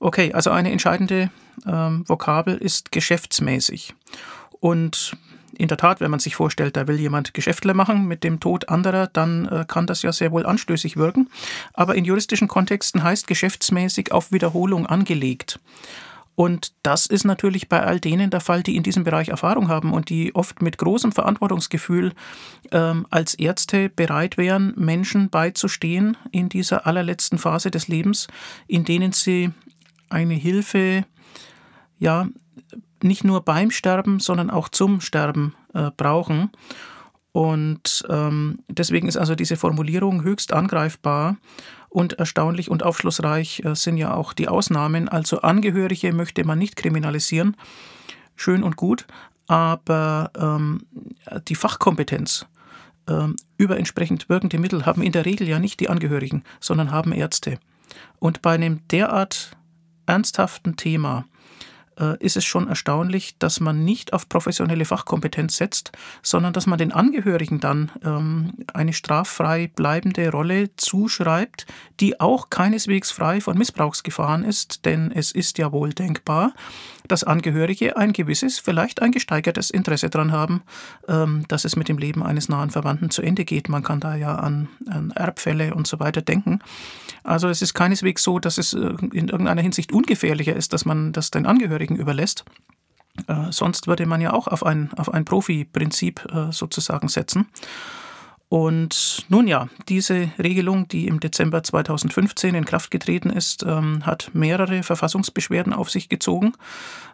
Okay, 0.00 0.32
also 0.32 0.50
eine 0.50 0.70
entscheidende 0.70 1.30
ähm, 1.66 2.04
Vokabel 2.06 2.56
ist 2.56 2.92
geschäftsmäßig. 2.92 3.94
Und 4.60 5.16
in 5.56 5.68
der 5.68 5.76
Tat, 5.76 6.00
wenn 6.00 6.10
man 6.10 6.20
sich 6.20 6.34
vorstellt, 6.36 6.76
da 6.76 6.88
will 6.88 6.98
jemand 6.98 7.32
Geschäftle 7.32 7.74
machen 7.74 8.06
mit 8.06 8.24
dem 8.24 8.40
Tod 8.40 8.68
anderer, 8.68 9.06
dann 9.06 9.46
äh, 9.46 9.64
kann 9.66 9.86
das 9.86 10.02
ja 10.02 10.12
sehr 10.12 10.32
wohl 10.32 10.46
anstößig 10.46 10.96
wirken. 10.96 11.30
Aber 11.72 11.94
in 11.94 12.04
juristischen 12.04 12.48
Kontexten 12.48 13.02
heißt 13.02 13.26
geschäftsmäßig 13.26 14.12
auf 14.12 14.32
Wiederholung 14.32 14.86
angelegt. 14.86 15.60
Und 16.36 16.72
das 16.82 17.06
ist 17.06 17.24
natürlich 17.24 17.68
bei 17.68 17.82
all 17.82 18.00
denen 18.00 18.30
der 18.30 18.40
Fall, 18.40 18.62
die 18.62 18.76
in 18.76 18.82
diesem 18.82 19.04
Bereich 19.04 19.28
Erfahrung 19.28 19.68
haben 19.68 19.92
und 19.92 20.08
die 20.10 20.34
oft 20.34 20.62
mit 20.62 20.78
großem 20.78 21.12
Verantwortungsgefühl 21.12 22.12
ähm, 22.72 23.06
als 23.10 23.34
Ärzte 23.34 23.88
bereit 23.88 24.36
wären, 24.36 24.74
Menschen 24.76 25.30
beizustehen 25.30 26.16
in 26.32 26.48
dieser 26.48 26.86
allerletzten 26.86 27.38
Phase 27.38 27.70
des 27.70 27.86
Lebens, 27.86 28.26
in 28.66 28.84
denen 28.84 29.12
sie 29.12 29.52
eine 30.10 30.34
Hilfe 30.34 31.04
ja 31.98 32.28
nicht 33.02 33.22
nur 33.22 33.42
beim 33.42 33.70
Sterben, 33.70 34.18
sondern 34.18 34.50
auch 34.50 34.68
zum 34.68 35.00
Sterben 35.00 35.54
äh, 35.72 35.90
brauchen. 35.96 36.50
Und 37.30 38.04
ähm, 38.08 38.60
deswegen 38.68 39.08
ist 39.08 39.16
also 39.16 39.34
diese 39.34 39.56
Formulierung 39.56 40.22
höchst 40.22 40.52
angreifbar 40.52 41.36
und 41.94 42.14
erstaunlich 42.14 42.70
und 42.70 42.82
aufschlussreich 42.82 43.64
äh, 43.64 43.76
sind 43.76 43.96
ja 43.98 44.14
auch 44.14 44.32
die 44.32 44.48
Ausnahmen. 44.48 45.08
Also 45.08 45.40
Angehörige 45.42 46.12
möchte 46.12 46.44
man 46.44 46.58
nicht 46.58 46.74
kriminalisieren. 46.74 47.56
Schön 48.34 48.64
und 48.64 48.76
gut, 48.76 49.06
aber 49.46 50.32
ähm, 50.36 50.86
die 51.46 51.54
Fachkompetenz 51.54 52.46
ähm, 53.08 53.36
über 53.58 53.78
entsprechend 53.78 54.28
wirkende 54.28 54.58
Mittel 54.58 54.86
haben 54.86 55.02
in 55.02 55.12
der 55.12 55.24
Regel 55.24 55.46
ja 55.46 55.60
nicht 55.60 55.78
die 55.78 55.88
Angehörigen, 55.88 56.42
sondern 56.58 56.90
haben 56.90 57.12
Ärzte. 57.12 57.58
Und 58.18 58.42
bei 58.42 58.54
einem 58.54 58.80
derart 58.88 59.56
ernsthaften 60.06 60.76
Thema 60.76 61.26
ist 62.18 62.36
es 62.36 62.44
schon 62.44 62.68
erstaunlich, 62.68 63.38
dass 63.38 63.60
man 63.60 63.84
nicht 63.84 64.12
auf 64.12 64.28
professionelle 64.28 64.84
Fachkompetenz 64.84 65.56
setzt, 65.56 65.92
sondern 66.22 66.52
dass 66.52 66.66
man 66.66 66.78
den 66.78 66.92
Angehörigen 66.92 67.60
dann 67.60 67.92
ähm, 68.04 68.54
eine 68.72 68.92
straffrei 68.92 69.68
bleibende 69.68 70.30
Rolle 70.30 70.74
zuschreibt, 70.76 71.66
die 72.00 72.20
auch 72.20 72.50
keineswegs 72.50 73.10
frei 73.10 73.40
von 73.40 73.56
Missbrauchsgefahren 73.58 74.44
ist, 74.44 74.84
denn 74.84 75.12
es 75.12 75.32
ist 75.32 75.58
ja 75.58 75.72
wohl 75.72 75.92
denkbar, 75.92 76.52
dass 77.06 77.24
Angehörige 77.24 77.96
ein 77.96 78.12
gewisses, 78.12 78.58
vielleicht 78.58 79.02
ein 79.02 79.12
gesteigertes 79.12 79.70
Interesse 79.70 80.10
daran 80.10 80.32
haben, 80.32 80.62
ähm, 81.08 81.44
dass 81.48 81.64
es 81.64 81.76
mit 81.76 81.88
dem 81.88 81.98
Leben 81.98 82.22
eines 82.22 82.48
nahen 82.48 82.70
Verwandten 82.70 83.10
zu 83.10 83.22
Ende 83.22 83.44
geht. 83.44 83.68
Man 83.68 83.82
kann 83.82 84.00
da 84.00 84.16
ja 84.16 84.36
an, 84.36 84.68
an 84.88 85.10
Erbfälle 85.10 85.74
und 85.74 85.86
so 85.86 86.00
weiter 86.00 86.22
denken. 86.22 86.60
Also 87.24 87.48
es 87.48 87.62
ist 87.62 87.74
keineswegs 87.74 88.22
so, 88.22 88.38
dass 88.38 88.58
es 88.58 88.74
äh, 88.74 88.94
in 89.12 89.28
irgendeiner 89.28 89.62
Hinsicht 89.62 89.92
ungefährlicher 89.92 90.54
ist, 90.54 90.72
dass 90.72 90.84
man 90.84 91.12
das 91.12 91.30
den 91.30 91.46
Angehörigen 91.46 91.96
überlässt. 91.96 92.44
Äh, 93.26 93.50
sonst 93.50 93.86
würde 93.86 94.06
man 94.06 94.20
ja 94.20 94.32
auch 94.32 94.46
auf 94.46 94.64
ein, 94.64 94.92
auf 94.96 95.12
ein 95.12 95.24
Profi-Prinzip 95.24 96.26
äh, 96.32 96.52
sozusagen 96.52 97.08
setzen. 97.08 97.46
Und 98.48 99.24
nun 99.28 99.48
ja, 99.48 99.68
diese 99.88 100.30
Regelung, 100.38 100.86
die 100.86 101.08
im 101.08 101.18
Dezember 101.18 101.62
2015 101.62 102.54
in 102.54 102.64
Kraft 102.64 102.90
getreten 102.90 103.30
ist, 103.30 103.64
ähm, 103.64 104.06
hat 104.06 104.30
mehrere 104.32 104.82
Verfassungsbeschwerden 104.82 105.72
auf 105.72 105.90
sich 105.90 106.08
gezogen, 106.08 106.52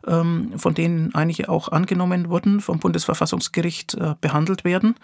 ähm, 0.06 0.52
von 0.58 0.74
denen 0.74 1.14
einige 1.14 1.48
auch 1.48 1.68
angenommen 1.68 2.28
wurden, 2.28 2.60
vom 2.60 2.78
Bundesverfassungsgericht 2.78 3.94
äh, 3.94 4.14
behandelt 4.20 4.64
werden. 4.64 4.96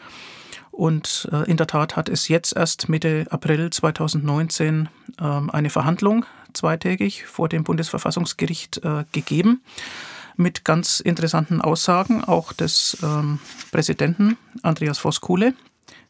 Und 0.73 1.29
äh, 1.33 1.51
in 1.51 1.57
der 1.57 1.69
Tat 1.69 1.97
hat 1.97 2.11
es 2.11 2.29
jetzt 2.29 2.55
erst 2.55 2.91
Mitte 2.91 3.27
April 3.31 3.71
2019 3.71 4.91
ähm, 5.19 5.51
eine 5.51 5.71
Verhandlung 5.71 6.27
zweitägig 6.53 7.25
vor 7.25 7.49
dem 7.49 7.65
Bundesverfassungsgericht 7.65 8.85
äh, 8.85 9.05
gegeben 9.13 9.63
mit 10.37 10.67
ganz 10.67 11.01
interessanten 11.01 11.63
Aussagen 11.63 12.23
auch 12.23 12.53
des 12.53 12.99
ähm, 13.03 13.39
Präsidenten 13.71 14.37
Andreas 14.63 14.99
Voskuhle 14.99 15.55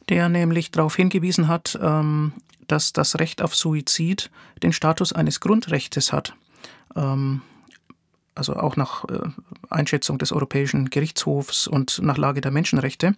der 0.09 0.29
nämlich 0.29 0.71
darauf 0.71 0.97
hingewiesen 0.97 1.49
hat, 1.49 1.79
ähm, 1.81 2.33
dass 2.69 2.93
das 2.93 3.19
Recht 3.19 3.43
auf 3.43 3.55
Suizid 3.55 4.31
den 4.63 4.73
Status 4.73 5.13
eines 5.13 5.41
Grundrechtes 5.41 6.13
hat. 6.13 6.35
Ähm, 6.95 7.43
also 8.35 8.55
auch 8.57 8.77
nach 8.77 9.05
äh, 9.05 9.21
Einschätzung 9.71 10.19
des 10.19 10.33
Europäischen 10.33 10.91
Gerichtshofs 10.91 11.67
und 11.67 12.01
nach 12.03 12.19
Lage 12.19 12.41
der 12.41 12.51
Menschenrechte. 12.51 13.15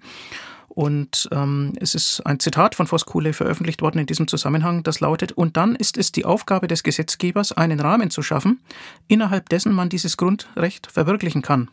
Und 0.68 1.29
ähm, 1.33 1.72
es 1.81 1.94
ist 1.94 2.24
ein 2.24 2.38
Zitat 2.38 2.77
von 2.77 2.87
Voskuhle 2.87 3.33
veröffentlicht 3.33 3.83
worden 3.83 3.98
in 3.98 4.07
diesem 4.07 4.29
Zusammenhang, 4.29 4.85
das 4.85 5.01
lautet, 5.01 5.33
und 5.33 5.57
dann 5.57 5.74
ist 5.74 5.98
es 5.98 6.12
die 6.12 6.24
Aufgabe 6.24 6.68
des 6.68 6.85
Gesetzgebers, 6.85 7.53
einen 7.53 7.81
Rahmen 7.81 8.11
zu 8.11 8.22
schaffen, 8.22 8.61
innerhalb 9.09 9.48
dessen 9.48 9.72
man 9.72 9.88
dieses 9.88 10.16
Grundrecht 10.16 10.87
verwirklichen 10.87 11.42
kann. 11.42 11.68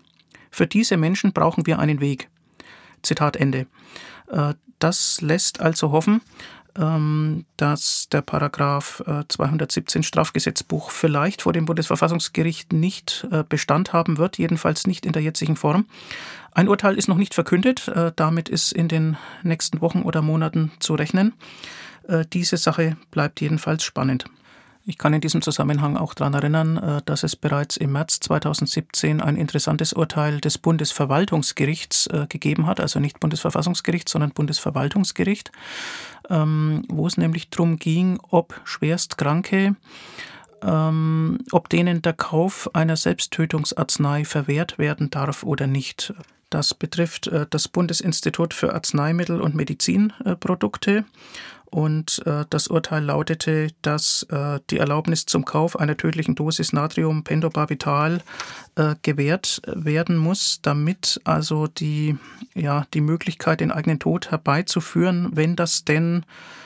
Für 0.50 0.66
diese 0.66 0.98
Menschen 0.98 1.34
brauchen 1.34 1.68
wir 1.68 1.78
einen 1.78 2.00
Weg. 2.00 2.30
Zitat 3.04 3.36
Ende. 3.36 3.68
Äh, 4.28 4.56
das 4.80 5.22
lässt 5.22 5.62
also 5.62 5.92
hoffen, 5.92 6.22
ähm, 6.78 7.46
dass 7.56 8.10
der 8.10 8.22
Paragraph 8.22 9.02
217 9.30 10.02
äh, 10.02 10.04
Strafgesetzbuch 10.04 10.92
vielleicht 10.92 11.44
vor 11.44 11.54
dem 11.54 11.66
Bundesverfassungsgericht 11.66 12.74
nicht 12.74 13.26
äh, 13.32 13.44
Bestand 13.48 13.94
haben 13.94 14.18
wird, 14.18 14.38
jedenfalls 14.38 14.86
nicht 14.86 15.06
in 15.06 15.14
der 15.14 15.22
jetzigen 15.22 15.56
Form. 15.56 15.86
Ein 16.52 16.68
Urteil 16.68 16.98
ist 16.98 17.08
noch 17.08 17.18
nicht 17.18 17.34
verkündet, 17.34 17.92
damit 18.16 18.48
ist 18.48 18.72
in 18.72 18.88
den 18.88 19.18
nächsten 19.44 19.82
Wochen 19.82 20.04
oder 20.04 20.22
Monaten 20.22 20.72
zu 20.80 20.96
rechnen. 20.96 21.34
Diese 22.32 22.56
Sache 22.56 22.96
bleibt 23.12 23.42
jedenfalls 23.42 23.84
spannend. 23.84 24.24
Ich 24.88 25.00
kann 25.00 25.14
in 25.14 25.22
diesem 25.22 25.42
Zusammenhang 25.42 25.98
auch 25.98 26.14
daran 26.14 26.36
erinnern, 26.36 26.78
äh, 26.78 27.02
dass 27.06 27.24
es 27.24 27.36
bereits 27.36 27.76
im 27.76 27.92
März 27.94 28.20
2017 28.20 29.20
ein 29.20 29.36
interessantes 29.36 29.94
Urteil 29.94 30.40
des 30.40 30.60
Bundesverwaltungsgerichts 30.60 32.08
äh, 32.08 32.28
gegeben 32.30 32.68
hat, 32.68 32.80
also 32.80 33.00
nicht 33.00 33.20
Bundesverfassungsgericht, 33.20 34.08
sondern 34.08 34.32
Bundesverwaltungsgericht, 34.32 35.52
ähm, 36.30 36.84
wo 36.88 37.08
es 37.08 37.18
nämlich 37.18 37.50
darum 37.50 37.78
ging, 37.78 38.20
ob 38.30 38.62
Schwerstkranke, 38.64 39.76
ähm, 40.62 41.40
ob 41.52 41.70
denen 41.70 42.04
der 42.04 42.14
Kauf 42.14 42.70
einer 42.76 42.96
Selbsttötungsarznei 42.96 44.24
verwehrt 44.24 44.78
werden 44.78 45.10
darf 45.10 45.42
oder 45.42 45.66
nicht. 45.66 46.14
Das 46.52 46.76
betrifft 46.76 47.26
äh, 47.28 47.48
das 47.50 47.68
Bundesinstitut 47.68 48.54
für 48.54 48.76
Arzneimittel 48.76 49.42
und 49.42 49.56
Medizinprodukte 49.56 51.06
und 51.76 52.26
äh, 52.26 52.46
das 52.50 52.70
Urteil 52.70 53.04
lautete, 53.04 53.68
dass 53.82 54.26
äh, 54.30 54.62
die 54.70 54.78
Erlaubnis 54.78 55.26
zum 55.26 55.44
Kauf 55.44 55.78
einer 55.78 55.98
tödlichen 55.98 56.34
Dosis 56.34 56.72
Natrium 56.72 57.26
Pentobarbital 57.26 58.22
äh, 58.76 58.96
gewährt 59.02 59.62
werden 59.68 60.16
muss, 60.16 60.62
damit 60.62 61.20
also 61.26 61.68
die, 61.68 62.18
ja, 62.54 62.86
die 62.94 63.02
Möglichkeit, 63.02 63.60
den 63.60 63.74
eigenen 63.74 64.00
Tod 64.00 64.32
herbeizuführen, 64.32 65.32
wenn 65.34 65.58
das 65.58 65.84
denn 65.84 66.24
äh, 66.24 66.65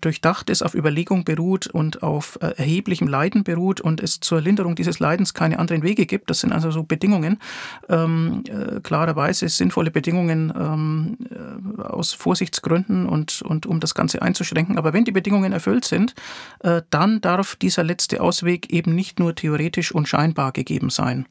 durchdacht 0.00 0.50
ist, 0.50 0.62
auf 0.62 0.74
Überlegung 0.74 1.24
beruht 1.24 1.66
und 1.66 2.02
auf 2.02 2.38
äh, 2.40 2.54
erheblichem 2.56 3.08
Leiden 3.08 3.44
beruht 3.44 3.80
und 3.80 4.00
es 4.00 4.20
zur 4.20 4.40
Linderung 4.40 4.74
dieses 4.74 5.00
Leidens 5.00 5.34
keine 5.34 5.58
anderen 5.58 5.82
Wege 5.82 6.06
gibt. 6.06 6.30
Das 6.30 6.40
sind 6.40 6.52
also 6.52 6.70
so 6.70 6.82
Bedingungen, 6.82 7.38
ähm, 7.88 8.42
äh, 8.48 8.80
klarerweise 8.80 9.48
sinnvolle 9.48 9.90
Bedingungen 9.90 10.52
ähm, 10.56 11.18
äh, 11.30 11.82
aus 11.82 12.12
Vorsichtsgründen 12.12 13.06
und, 13.06 13.42
und 13.42 13.66
um 13.66 13.80
das 13.80 13.94
Ganze 13.94 14.22
einzuschränken. 14.22 14.78
Aber 14.78 14.92
wenn 14.92 15.04
die 15.04 15.12
Bedingungen 15.12 15.52
erfüllt 15.52 15.84
sind, 15.84 16.14
äh, 16.60 16.82
dann 16.90 17.20
darf 17.20 17.56
dieser 17.56 17.84
letzte 17.84 18.20
Ausweg 18.20 18.72
eben 18.72 18.94
nicht 18.94 19.18
nur 19.18 19.34
theoretisch 19.34 19.92
und 19.92 20.08
scheinbar 20.08 20.52
gegeben 20.52 20.90
sein, 20.90 21.26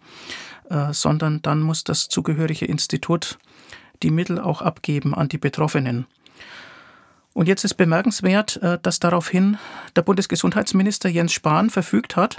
äh, 0.70 0.94
sondern 0.94 1.42
dann 1.42 1.62
muss 1.62 1.84
das 1.84 2.10
zugehörige 2.10 2.66
Institut 2.66 3.38
die 4.02 4.12
Mittel 4.12 4.40
auch 4.40 4.62
abgeben 4.62 5.14
an 5.16 5.30
die 5.30 5.38
Betroffenen. 5.38 6.06
Und 7.34 7.48
jetzt 7.48 7.64
ist 7.64 7.76
bemerkenswert, 7.76 8.58
äh, 8.58 8.78
dass 8.82 9.00
daraufhin 9.00 9.58
der 9.96 10.04
Bundesgesundheitsminister 10.04 11.10
Jens 11.10 11.34
Spahn 11.34 11.70
verfügt 11.70 12.16
hat, 12.16 12.38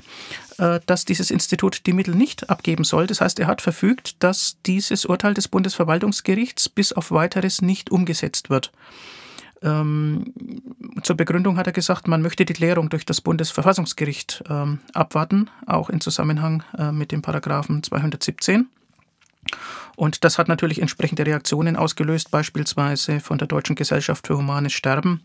äh, 0.59 0.81
dass 0.87 1.05
dieses 1.05 1.31
Institut 1.31 1.87
die 1.87 1.93
Mittel 1.93 2.15
nicht 2.15 2.49
abgeben 2.49 2.85
soll. 2.85 3.07
Das 3.07 3.21
heißt, 3.21 3.41
er 3.41 3.49
hat 3.49 3.61
verfügt, 3.61 4.23
dass 4.23 4.57
dieses 4.67 5.05
Urteil 5.05 5.35
des 5.35 5.49
Bundesverwaltungsgerichts 5.49 6.69
bis 6.69 6.93
auf 6.93 7.11
weiteres 7.11 7.61
nicht 7.61 7.91
umgesetzt 7.91 8.51
wird. 8.51 8.71
Ähm, 9.63 10.33
zur 11.03 11.17
Begründung 11.17 11.57
hat 11.57 11.67
er 11.67 11.73
gesagt, 11.73 12.07
man 12.07 12.23
möchte 12.23 12.45
die 12.45 12.53
Klärung 12.53 12.91
durch 12.91 13.07
das 13.07 13.21
Bundesverfassungsgericht 13.21 14.45
ähm, 14.49 14.81
abwarten, 14.93 15.51
auch 15.67 15.91
in 15.91 16.01
Zusammenhang 16.01 16.63
äh, 16.77 16.93
mit 16.93 17.13
dem 17.13 17.23
Paragraphen 17.23 17.83
217. 17.83 18.69
Und 19.97 20.25
das 20.25 20.39
hat 20.39 20.49
natürlich 20.49 20.81
entsprechende 20.81 21.25
Reaktionen 21.27 21.77
ausgelöst, 21.77 22.31
beispielsweise 22.31 23.21
von 23.21 23.39
der 23.39 23.49
Deutschen 23.49 23.77
Gesellschaft 23.77 24.27
für 24.27 24.37
Humanes 24.37 24.73
Sterben, 24.73 25.23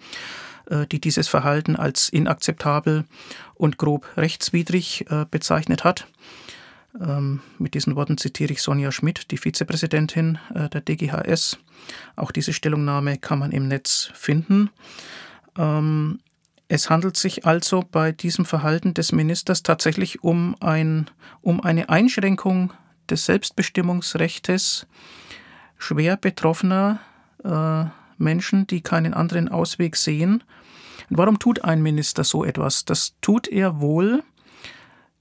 äh, 0.70 0.86
die 0.88 1.02
dieses 1.02 1.28
Verhalten 1.28 1.76
als 1.76 2.10
inakzeptabel 2.10 3.06
und 3.56 3.78
grob 3.78 4.08
rechtswidrig 4.18 5.06
äh, 5.10 5.26
bezeichnet 5.30 5.84
hat. 5.84 6.08
Ähm, 7.00 7.42
mit 7.58 7.74
diesen 7.74 7.96
Worten 7.96 8.18
zitiere 8.18 8.54
ich 8.54 8.62
Sonja 8.62 8.92
Schmidt, 8.92 9.32
die 9.32 9.38
Vizepräsidentin 9.38 10.40
äh, 10.54 10.70
der 10.70 10.82
DGHS. 10.82 11.60
Auch 12.16 12.32
diese 12.32 12.54
Stellungnahme 12.54 13.18
kann 13.18 13.40
man 13.40 13.52
im 13.52 13.68
Netz 13.68 14.12
finden. 14.14 14.70
Ähm, 15.58 16.20
es 16.68 16.90
handelt 16.90 17.18
sich 17.18 17.46
also 17.46 17.84
bei 17.92 18.12
diesem 18.12 18.46
Verhalten 18.46 18.94
des 18.94 19.12
Ministers 19.12 19.64
tatsächlich 19.64 20.24
um, 20.24 20.56
ein, 20.60 21.10
um 21.42 21.62
eine 21.62 21.90
Einschränkung 21.90 22.74
des 23.10 23.26
Selbstbestimmungsrechtes 23.26 24.88
schwer 25.78 26.18
betroffener 26.18 27.00
äh, 27.44 27.86
Menschen, 28.18 28.68
die 28.68 28.82
keinen 28.82 29.14
anderen 29.14 29.50
Ausweg 29.50 29.96
sehen. 29.96 30.44
Warum 31.10 31.40
tut 31.40 31.64
ein 31.64 31.82
Minister 31.82 32.24
so 32.24 32.44
etwas? 32.44 32.86
Das 32.86 33.16
tut 33.22 33.48
er 33.48 33.80
wohl 33.80 34.24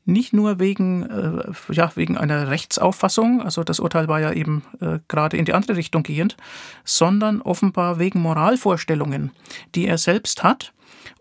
nicht 0.08 0.32
nur 0.32 0.58
wegen, 0.58 1.02
äh, 1.02 1.52
ja, 1.70 1.92
wegen 1.94 2.16
einer 2.16 2.48
Rechtsauffassung, 2.48 3.42
also 3.42 3.62
das 3.62 3.78
Urteil 3.78 4.08
war 4.08 4.20
ja 4.20 4.32
eben 4.32 4.62
äh, 4.80 5.00
gerade 5.06 5.36
in 5.36 5.44
die 5.44 5.52
andere 5.52 5.76
Richtung 5.76 6.02
gehend, 6.02 6.36
sondern 6.84 7.42
offenbar 7.42 7.98
wegen 7.98 8.20
Moralvorstellungen, 8.20 9.32
die 9.74 9.86
er 9.86 9.98
selbst 9.98 10.42
hat 10.42 10.72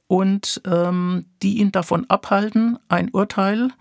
und 0.08 0.62
ähm, 0.66 1.26
die 1.44 1.58
ihn 1.58 1.74
davon 1.74 2.10
abhalten, 2.10 2.80
ein 2.88 3.10
Urteil 3.10 3.72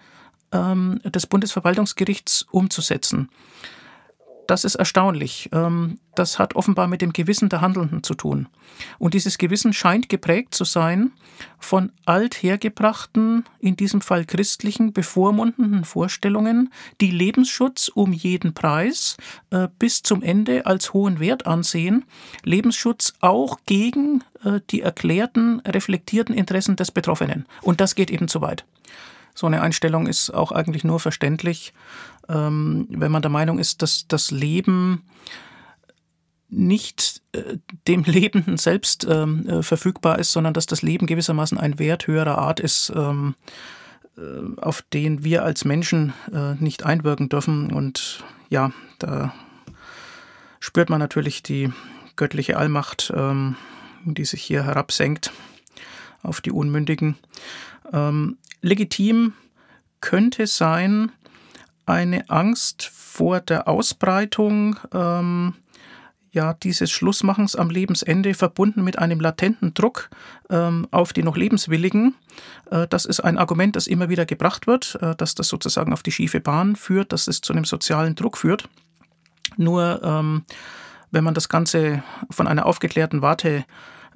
ähm, 0.53 1.01
des 1.05 1.27
Bundesverwaltungsgerichts 1.27 2.47
umzusetzen. 2.51 3.29
Das 4.47 4.65
ist 4.65 4.77
erstaunlich. 4.77 5.49
Ähm, 5.53 5.99
das 6.15 6.39
hat 6.39 6.55
offenbar 6.55 6.87
mit 6.87 7.03
dem 7.03 7.13
Gewissen 7.13 7.49
der 7.49 7.61
Handelnden 7.61 8.03
zu 8.03 8.15
tun. 8.15 8.49
Und 8.99 9.15
dieses 9.15 9.39
Gewissen 9.39 9.73
scheint 9.73 10.09
geprägt 10.09 10.55
zu 10.55 10.65
sein 10.65 11.13
von 11.59 11.93
althergebrachten, 12.05 13.45
in 13.59 13.77
diesem 13.77 14.01
Fall 14.01 14.25
christlichen, 14.25 14.93
bevormundenden 14.93 15.85
Vorstellungen, 15.85 16.73
die 17.01 17.11
Lebensschutz 17.11 17.89
um 17.89 18.13
jeden 18.13 18.55
Preis 18.55 19.17
äh, 19.51 19.69
bis 19.79 20.03
zum 20.03 20.23
Ende 20.23 20.67
als 20.67 20.93
hohen 20.93 21.21
Wert 21.21 21.47
ansehen. 21.47 22.05
Lebensschutz 22.45 23.15
auch 23.21 23.59
gegen 23.67 24.23
äh, 24.45 24.61
die 24.71 24.81
erklärten, 24.81 25.61
reflektierten 25.61 26.35
Interessen 26.35 26.77
des 26.77 26.91
Betroffenen. 26.91 27.47
Und 27.63 27.81
das 27.81 27.95
geht 27.95 28.11
eben 28.11 28.29
zu 28.29 28.41
weit. 28.41 28.65
So 29.37 29.47
eine 29.47 29.61
Einstellung 29.61 30.07
ist 30.07 30.31
auch 30.31 30.51
eigentlich 30.51 30.83
nur 30.83 30.99
verständlich, 30.99 31.75
ähm, 32.29 32.87
wenn 32.89 33.13
man 33.13 33.21
der 33.21 33.31
Meinung 33.31 33.59
ist, 33.59 33.83
dass 33.83 34.09
das 34.09 34.31
Leben 34.31 35.03
nicht 36.49 37.21
äh, 37.33 37.59
dem 37.87 38.03
Lebenden 38.07 38.57
selbst 38.57 39.07
ähm, 39.09 39.47
äh, 39.47 39.63
verfügbar 39.63 40.19
ist, 40.19 40.33
sondern 40.33 40.55
dass 40.55 40.65
das 40.65 40.81
Leben 40.81 41.07
gewissermaßen 41.07 41.59
ein 41.59 41.79
Wert 41.79 42.07
höherer 42.07 42.39
Art 42.39 42.61
ist, 42.61 42.91
ähm, 42.97 43.35
äh, 44.17 44.61
auf 44.61 44.81
den 44.81 45.23
wir 45.23 45.45
als 45.45 45.67
Menschen 45.67 46.15
äh, 46.33 46.55
nicht 46.55 46.87
einwirken 46.87 47.29
dürfen. 47.29 47.71
Und 47.71 48.25
ja, 48.49 48.73
da 48.99 49.35
spürt 50.61 50.89
man 50.89 50.99
natürlich 50.99 51.43
die 51.43 51.71
göttliche 52.17 52.57
Allmacht, 52.57 53.13
ähm, 53.15 53.57
die 54.07 54.25
sich 54.25 54.43
hier 54.43 54.65
herabsenkt 54.65 55.31
auf 56.23 56.41
die 56.41 56.53
Unmündigen. 56.53 57.17
Ähm, 57.93 58.39
legitim 58.61 59.35
könnte 60.01 60.47
sein 60.47 61.13
eine 61.87 62.29
Angst 62.29 62.83
vor 62.83 63.41
der 63.41 63.69
Ausbreitung 63.69 64.77
ähm, 64.93 65.55
ja, 66.37 66.53
dieses 66.53 66.91
Schlussmachens 66.91 67.57
am 67.57 67.71
Lebensende 67.71 68.35
verbunden 68.35 68.85
mit 68.85 68.99
einem 68.99 69.21
latenten 69.21 69.73
Druck 69.73 70.11
ähm, 70.51 70.87
auf 70.91 71.15
die 71.15 71.23
noch 71.23 71.37
Lebenswilligen. 71.37 72.15
Äh, 72.71 72.87
das 72.89 73.07
ist 73.07 73.21
ein 73.21 73.39
Argument, 73.39 73.75
das 73.75 73.87
immer 73.87 74.11
wieder 74.11 74.27
gebracht 74.27 74.67
wird, 74.67 74.99
äh, 75.01 75.17
dass 75.17 75.35
das 75.35 75.49
sozusagen 75.49 75.95
auf 75.95 76.03
die 76.03 76.13
schiefe 76.13 76.41
Bahn 76.41 76.77
führt, 76.77 77.13
dass 77.13 77.27
es 77.27 77.41
zu 77.41 77.55
einem 77.55 77.65
sozialen 77.65 78.17
Druck 78.17 78.37
führt. 78.37 78.69
Nur 79.57 80.03
ähm, 80.05 80.45
wenn 81.11 81.25
man 81.25 81.33
das 81.33 81.49
Ganze 81.49 82.03
von 82.31 82.47
einer 82.47 82.67
aufgeklärten 82.67 83.23
Warte 83.23 83.65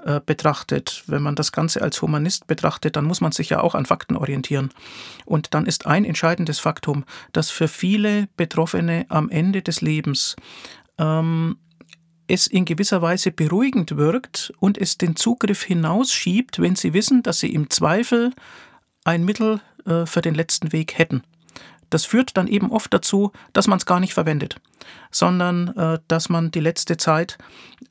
äh, 0.04 0.20
betrachtet, 0.24 1.04
wenn 1.06 1.22
man 1.22 1.34
das 1.34 1.52
Ganze 1.52 1.82
als 1.82 2.00
Humanist 2.02 2.46
betrachtet, 2.46 2.96
dann 2.96 3.04
muss 3.04 3.20
man 3.20 3.32
sich 3.32 3.50
ja 3.50 3.60
auch 3.60 3.74
an 3.74 3.86
Fakten 3.86 4.16
orientieren. 4.16 4.70
Und 5.24 5.54
dann 5.54 5.66
ist 5.66 5.86
ein 5.86 6.04
entscheidendes 6.04 6.58
Faktum, 6.58 7.04
dass 7.32 7.50
für 7.50 7.68
viele 7.68 8.28
Betroffene 8.36 9.06
am 9.08 9.30
Ende 9.30 9.62
des 9.62 9.80
Lebens 9.80 10.36
ähm, 10.98 11.56
es 12.28 12.46
in 12.46 12.64
gewisser 12.64 13.02
Weise 13.02 13.32
beruhigend 13.32 13.96
wirkt 13.96 14.52
und 14.60 14.78
es 14.78 14.98
den 14.98 15.16
Zugriff 15.16 15.62
hinausschiebt, 15.62 16.60
wenn 16.60 16.76
sie 16.76 16.94
wissen, 16.94 17.22
dass 17.22 17.40
sie 17.40 17.52
im 17.52 17.70
Zweifel 17.70 18.32
ein 19.04 19.24
Mittel 19.24 19.60
äh, 19.86 20.06
für 20.06 20.20
den 20.20 20.34
letzten 20.34 20.72
Weg 20.72 20.98
hätten. 20.98 21.22
Das 21.90 22.04
führt 22.04 22.36
dann 22.36 22.46
eben 22.46 22.70
oft 22.70 22.92
dazu, 22.94 23.32
dass 23.52 23.66
man 23.66 23.78
es 23.78 23.86
gar 23.86 24.00
nicht 24.00 24.14
verwendet, 24.14 24.56
sondern 25.10 25.76
äh, 25.76 25.98
dass 26.08 26.28
man 26.28 26.50
die 26.50 26.60
letzte 26.60 26.96
Zeit 26.96 27.38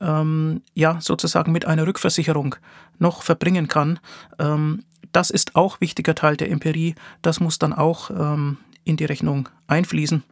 ähm, 0.02 0.62
ja 0.74 1.00
sozusagen 1.02 1.52
mit 1.52 1.66
einer 1.66 1.86
Rückversicherung 1.86 2.56
noch 2.98 3.24
verbringen 3.24 3.68
kann. 3.68 4.00
Ähm, 4.40 4.84
das 5.12 5.30
ist 5.30 5.56
auch 5.56 5.82
wichtiger 5.82 6.16
Teil 6.16 6.38
der 6.38 6.50
Empirie. 6.52 6.96
Das 7.22 7.40
muss 7.40 7.60
dann 7.60 7.74
auch 7.74 8.10
ähm, 8.12 8.58
in 8.84 8.98
die 8.98 9.06
Rechnung 9.06 9.50
einfließen. 9.68 10.24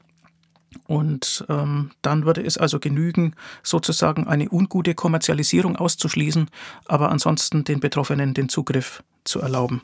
Und 0.85 1.45
ähm, 1.49 1.91
dann 2.01 2.25
würde 2.25 2.43
es 2.43 2.57
also 2.57 2.79
genügen, 2.79 3.35
sozusagen 3.63 4.27
eine 4.27 4.49
ungute 4.51 4.95
Kommerzialisierung 4.95 5.75
auszuschließen, 5.75 6.49
aber 6.85 7.09
ansonsten 7.09 7.63
den 7.63 7.79
Betroffenen 7.79 8.33
den 8.33 8.49
Zugriff 8.49 9.03
zu 9.23 9.39
erlauben. 9.39 9.81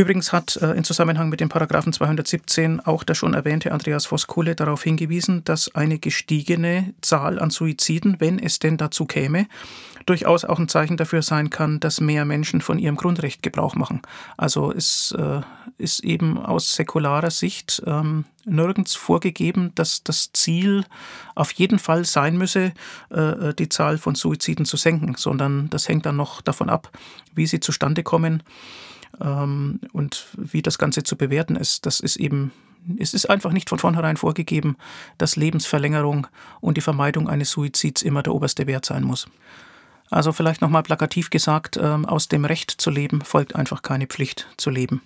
Übrigens 0.00 0.32
hat 0.32 0.56
äh, 0.56 0.70
in 0.70 0.82
Zusammenhang 0.82 1.28
mit 1.28 1.40
dem 1.40 1.50
Paragraphen 1.50 1.92
217 1.92 2.80
auch 2.80 3.04
der 3.04 3.14
schon 3.14 3.34
erwähnte 3.34 3.70
Andreas 3.70 4.06
Voskuhle 4.06 4.54
darauf 4.54 4.82
hingewiesen, 4.82 5.44
dass 5.44 5.74
eine 5.74 5.98
gestiegene 5.98 6.94
Zahl 7.02 7.38
an 7.38 7.50
Suiziden, 7.50 8.16
wenn 8.18 8.38
es 8.38 8.58
denn 8.58 8.78
dazu 8.78 9.04
käme, 9.04 9.46
durchaus 10.06 10.46
auch 10.46 10.58
ein 10.58 10.68
Zeichen 10.68 10.96
dafür 10.96 11.20
sein 11.20 11.50
kann, 11.50 11.80
dass 11.80 12.00
mehr 12.00 12.24
Menschen 12.24 12.62
von 12.62 12.78
ihrem 12.78 12.96
Grundrecht 12.96 13.42
Gebrauch 13.42 13.74
machen. 13.74 14.00
Also 14.38 14.72
es 14.72 15.14
äh, 15.18 15.42
ist 15.76 16.02
eben 16.02 16.38
aus 16.38 16.72
säkularer 16.72 17.30
Sicht 17.30 17.82
ähm, 17.84 18.24
nirgends 18.46 18.94
vorgegeben, 18.94 19.72
dass 19.74 20.02
das 20.02 20.32
Ziel 20.32 20.86
auf 21.34 21.52
jeden 21.52 21.78
Fall 21.78 22.06
sein 22.06 22.38
müsse, 22.38 22.72
äh, 23.10 23.52
die 23.52 23.68
Zahl 23.68 23.98
von 23.98 24.14
Suiziden 24.14 24.64
zu 24.64 24.78
senken, 24.78 25.16
sondern 25.18 25.68
das 25.68 25.88
hängt 25.88 26.06
dann 26.06 26.16
noch 26.16 26.40
davon 26.40 26.70
ab, 26.70 26.90
wie 27.34 27.44
sie 27.44 27.60
zustande 27.60 28.02
kommen 28.02 28.42
und 29.18 30.26
wie 30.36 30.62
das 30.62 30.78
Ganze 30.78 31.02
zu 31.02 31.16
bewerten 31.16 31.56
ist, 31.56 31.86
das 31.86 32.00
ist 32.00 32.16
eben, 32.16 32.52
es 32.98 33.12
ist 33.12 33.28
einfach 33.28 33.52
nicht 33.52 33.68
von 33.68 33.78
vornherein 33.78 34.16
vorgegeben, 34.16 34.76
dass 35.18 35.36
Lebensverlängerung 35.36 36.26
und 36.60 36.76
die 36.76 36.82
Vermeidung 36.82 37.28
eines 37.28 37.50
Suizids 37.50 38.02
immer 38.02 38.22
der 38.22 38.34
oberste 38.34 38.66
Wert 38.66 38.84
sein 38.86 39.04
muss. 39.04 39.26
Also 40.10 40.32
vielleicht 40.32 40.60
nochmal 40.60 40.82
plakativ 40.82 41.30
gesagt, 41.30 41.78
ähm, 41.80 42.04
aus 42.04 42.28
dem 42.28 42.44
Recht 42.44 42.70
zu 42.70 42.90
leben 42.90 43.22
folgt 43.22 43.54
einfach 43.54 43.82
keine 43.82 44.06
Pflicht 44.06 44.48
zu 44.56 44.70
leben. 44.70 45.02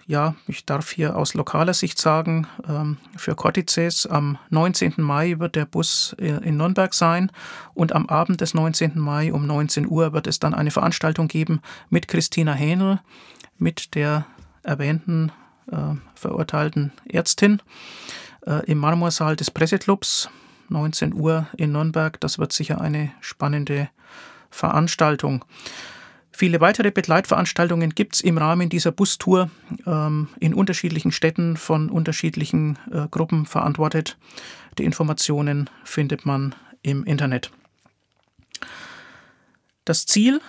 ja, 0.07 0.35
ich 0.47 0.65
darf 0.65 0.91
hier 0.91 1.15
aus 1.15 1.33
lokaler 1.33 1.73
Sicht 1.73 1.97
sagen, 1.97 2.47
ähm, 2.67 2.97
für 3.17 3.35
Cortices 3.35 4.05
am 4.05 4.37
19. 4.51 4.93
Mai 4.97 5.39
wird 5.39 5.55
der 5.55 5.65
Bus 5.65 6.15
äh, 6.19 6.27
in 6.47 6.57
Nürnberg 6.57 6.93
sein 6.93 7.31
und 7.73 7.93
am 7.93 8.05
Abend 8.05 8.41
des 8.41 8.53
19. 8.53 8.99
Mai 8.99 9.33
um 9.33 9.47
19 9.47 9.87
Uhr 9.87 10.13
wird 10.13 10.27
es 10.27 10.39
dann 10.39 10.53
eine 10.53 10.69
Veranstaltung 10.69 11.27
geben 11.27 11.61
mit 11.89 12.07
Christina 12.07 12.53
Hähnel, 12.53 12.99
mit 13.57 13.95
der 13.95 14.25
erwähnten 14.61 15.31
äh, 15.71 15.95
verurteilten 16.13 16.91
Ärztin 17.09 17.61
äh, 18.45 18.63
im 18.65 18.77
Marmorsaal 18.77 19.35
des 19.35 19.49
Presseclubs, 19.49 20.29
19 20.69 21.13
Uhr 21.13 21.47
in 21.57 21.71
Nürnberg. 21.71 22.19
Das 22.19 22.37
wird 22.37 22.53
sicher 22.53 22.79
eine 22.79 23.11
spannende 23.21 23.89
Veranstaltung. 24.55 25.45
Viele 26.31 26.59
weitere 26.59 26.91
Begleitveranstaltungen 26.91 27.91
gibt 27.91 28.15
es 28.15 28.21
im 28.21 28.37
Rahmen 28.37 28.69
dieser 28.69 28.91
Bustour 28.91 29.49
ähm, 29.85 30.27
in 30.39 30.53
unterschiedlichen 30.53 31.11
Städten 31.11 31.55
von 31.55 31.89
unterschiedlichen 31.89 32.77
äh, 32.91 33.07
Gruppen 33.09 33.45
verantwortet. 33.45 34.17
Die 34.77 34.83
Informationen 34.83 35.69
findet 35.83 36.25
man 36.25 36.55
im 36.81 37.05
Internet. 37.05 37.51
Das 39.85 40.05
Ziel, 40.05 40.41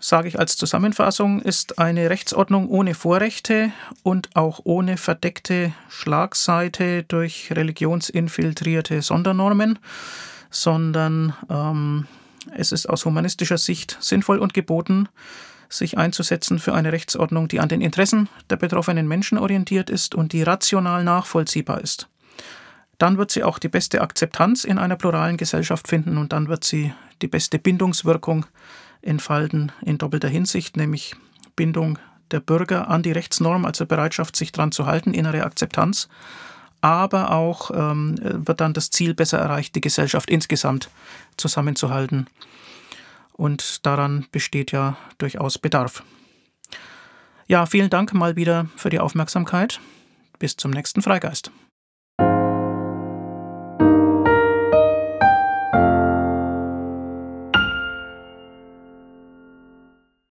sage 0.00 0.28
ich 0.28 0.38
als 0.38 0.56
Zusammenfassung, 0.56 1.42
ist 1.42 1.78
eine 1.78 2.08
Rechtsordnung 2.08 2.68
ohne 2.68 2.94
Vorrechte 2.94 3.70
und 4.02 4.34
auch 4.34 4.60
ohne 4.64 4.96
verdeckte 4.96 5.72
Schlagseite 5.90 7.02
durch 7.02 7.50
religionsinfiltrierte 7.50 9.02
Sondernormen, 9.02 9.78
sondern 10.50 11.34
ähm, 11.50 12.06
es 12.54 12.72
ist 12.72 12.88
aus 12.88 13.04
humanistischer 13.04 13.58
Sicht 13.58 13.96
sinnvoll 14.00 14.38
und 14.38 14.54
geboten, 14.54 15.08
sich 15.68 15.98
einzusetzen 15.98 16.58
für 16.58 16.74
eine 16.74 16.92
Rechtsordnung, 16.92 17.48
die 17.48 17.60
an 17.60 17.68
den 17.68 17.80
Interessen 17.80 18.28
der 18.48 18.56
betroffenen 18.56 19.06
Menschen 19.06 19.38
orientiert 19.38 19.90
ist 19.90 20.14
und 20.14 20.32
die 20.32 20.42
rational 20.42 21.04
nachvollziehbar 21.04 21.80
ist. 21.80 22.08
Dann 22.98 23.18
wird 23.18 23.30
sie 23.30 23.44
auch 23.44 23.58
die 23.58 23.68
beste 23.68 24.00
Akzeptanz 24.00 24.64
in 24.64 24.78
einer 24.78 24.96
pluralen 24.96 25.36
Gesellschaft 25.36 25.86
finden 25.86 26.18
und 26.18 26.32
dann 26.32 26.48
wird 26.48 26.64
sie 26.64 26.92
die 27.22 27.28
beste 27.28 27.58
Bindungswirkung 27.58 28.46
entfalten 29.02 29.70
in 29.82 29.98
doppelter 29.98 30.28
Hinsicht, 30.28 30.76
nämlich 30.76 31.14
Bindung 31.54 31.98
der 32.30 32.40
Bürger 32.40 32.88
an 32.88 33.02
die 33.02 33.12
Rechtsnorm, 33.12 33.64
also 33.64 33.86
Bereitschaft, 33.86 34.36
sich 34.36 34.52
daran 34.52 34.72
zu 34.72 34.86
halten, 34.86 35.14
innere 35.14 35.44
Akzeptanz 35.44 36.08
aber 36.80 37.32
auch 37.32 37.70
ähm, 37.74 38.16
wird 38.20 38.60
dann 38.60 38.72
das 38.72 38.90
Ziel 38.90 39.14
besser 39.14 39.38
erreicht, 39.38 39.74
die 39.74 39.80
Gesellschaft 39.80 40.30
insgesamt 40.30 40.90
zusammenzuhalten. 41.36 42.26
Und 43.32 43.86
daran 43.86 44.26
besteht 44.32 44.72
ja 44.72 44.96
durchaus 45.18 45.58
Bedarf. 45.58 46.02
Ja, 47.46 47.66
vielen 47.66 47.88
Dank 47.88 48.12
mal 48.12 48.36
wieder 48.36 48.66
für 48.76 48.90
die 48.90 49.00
Aufmerksamkeit. 49.00 49.80
Bis 50.38 50.56
zum 50.56 50.70
nächsten 50.70 51.02
Freigeist. 51.02 51.50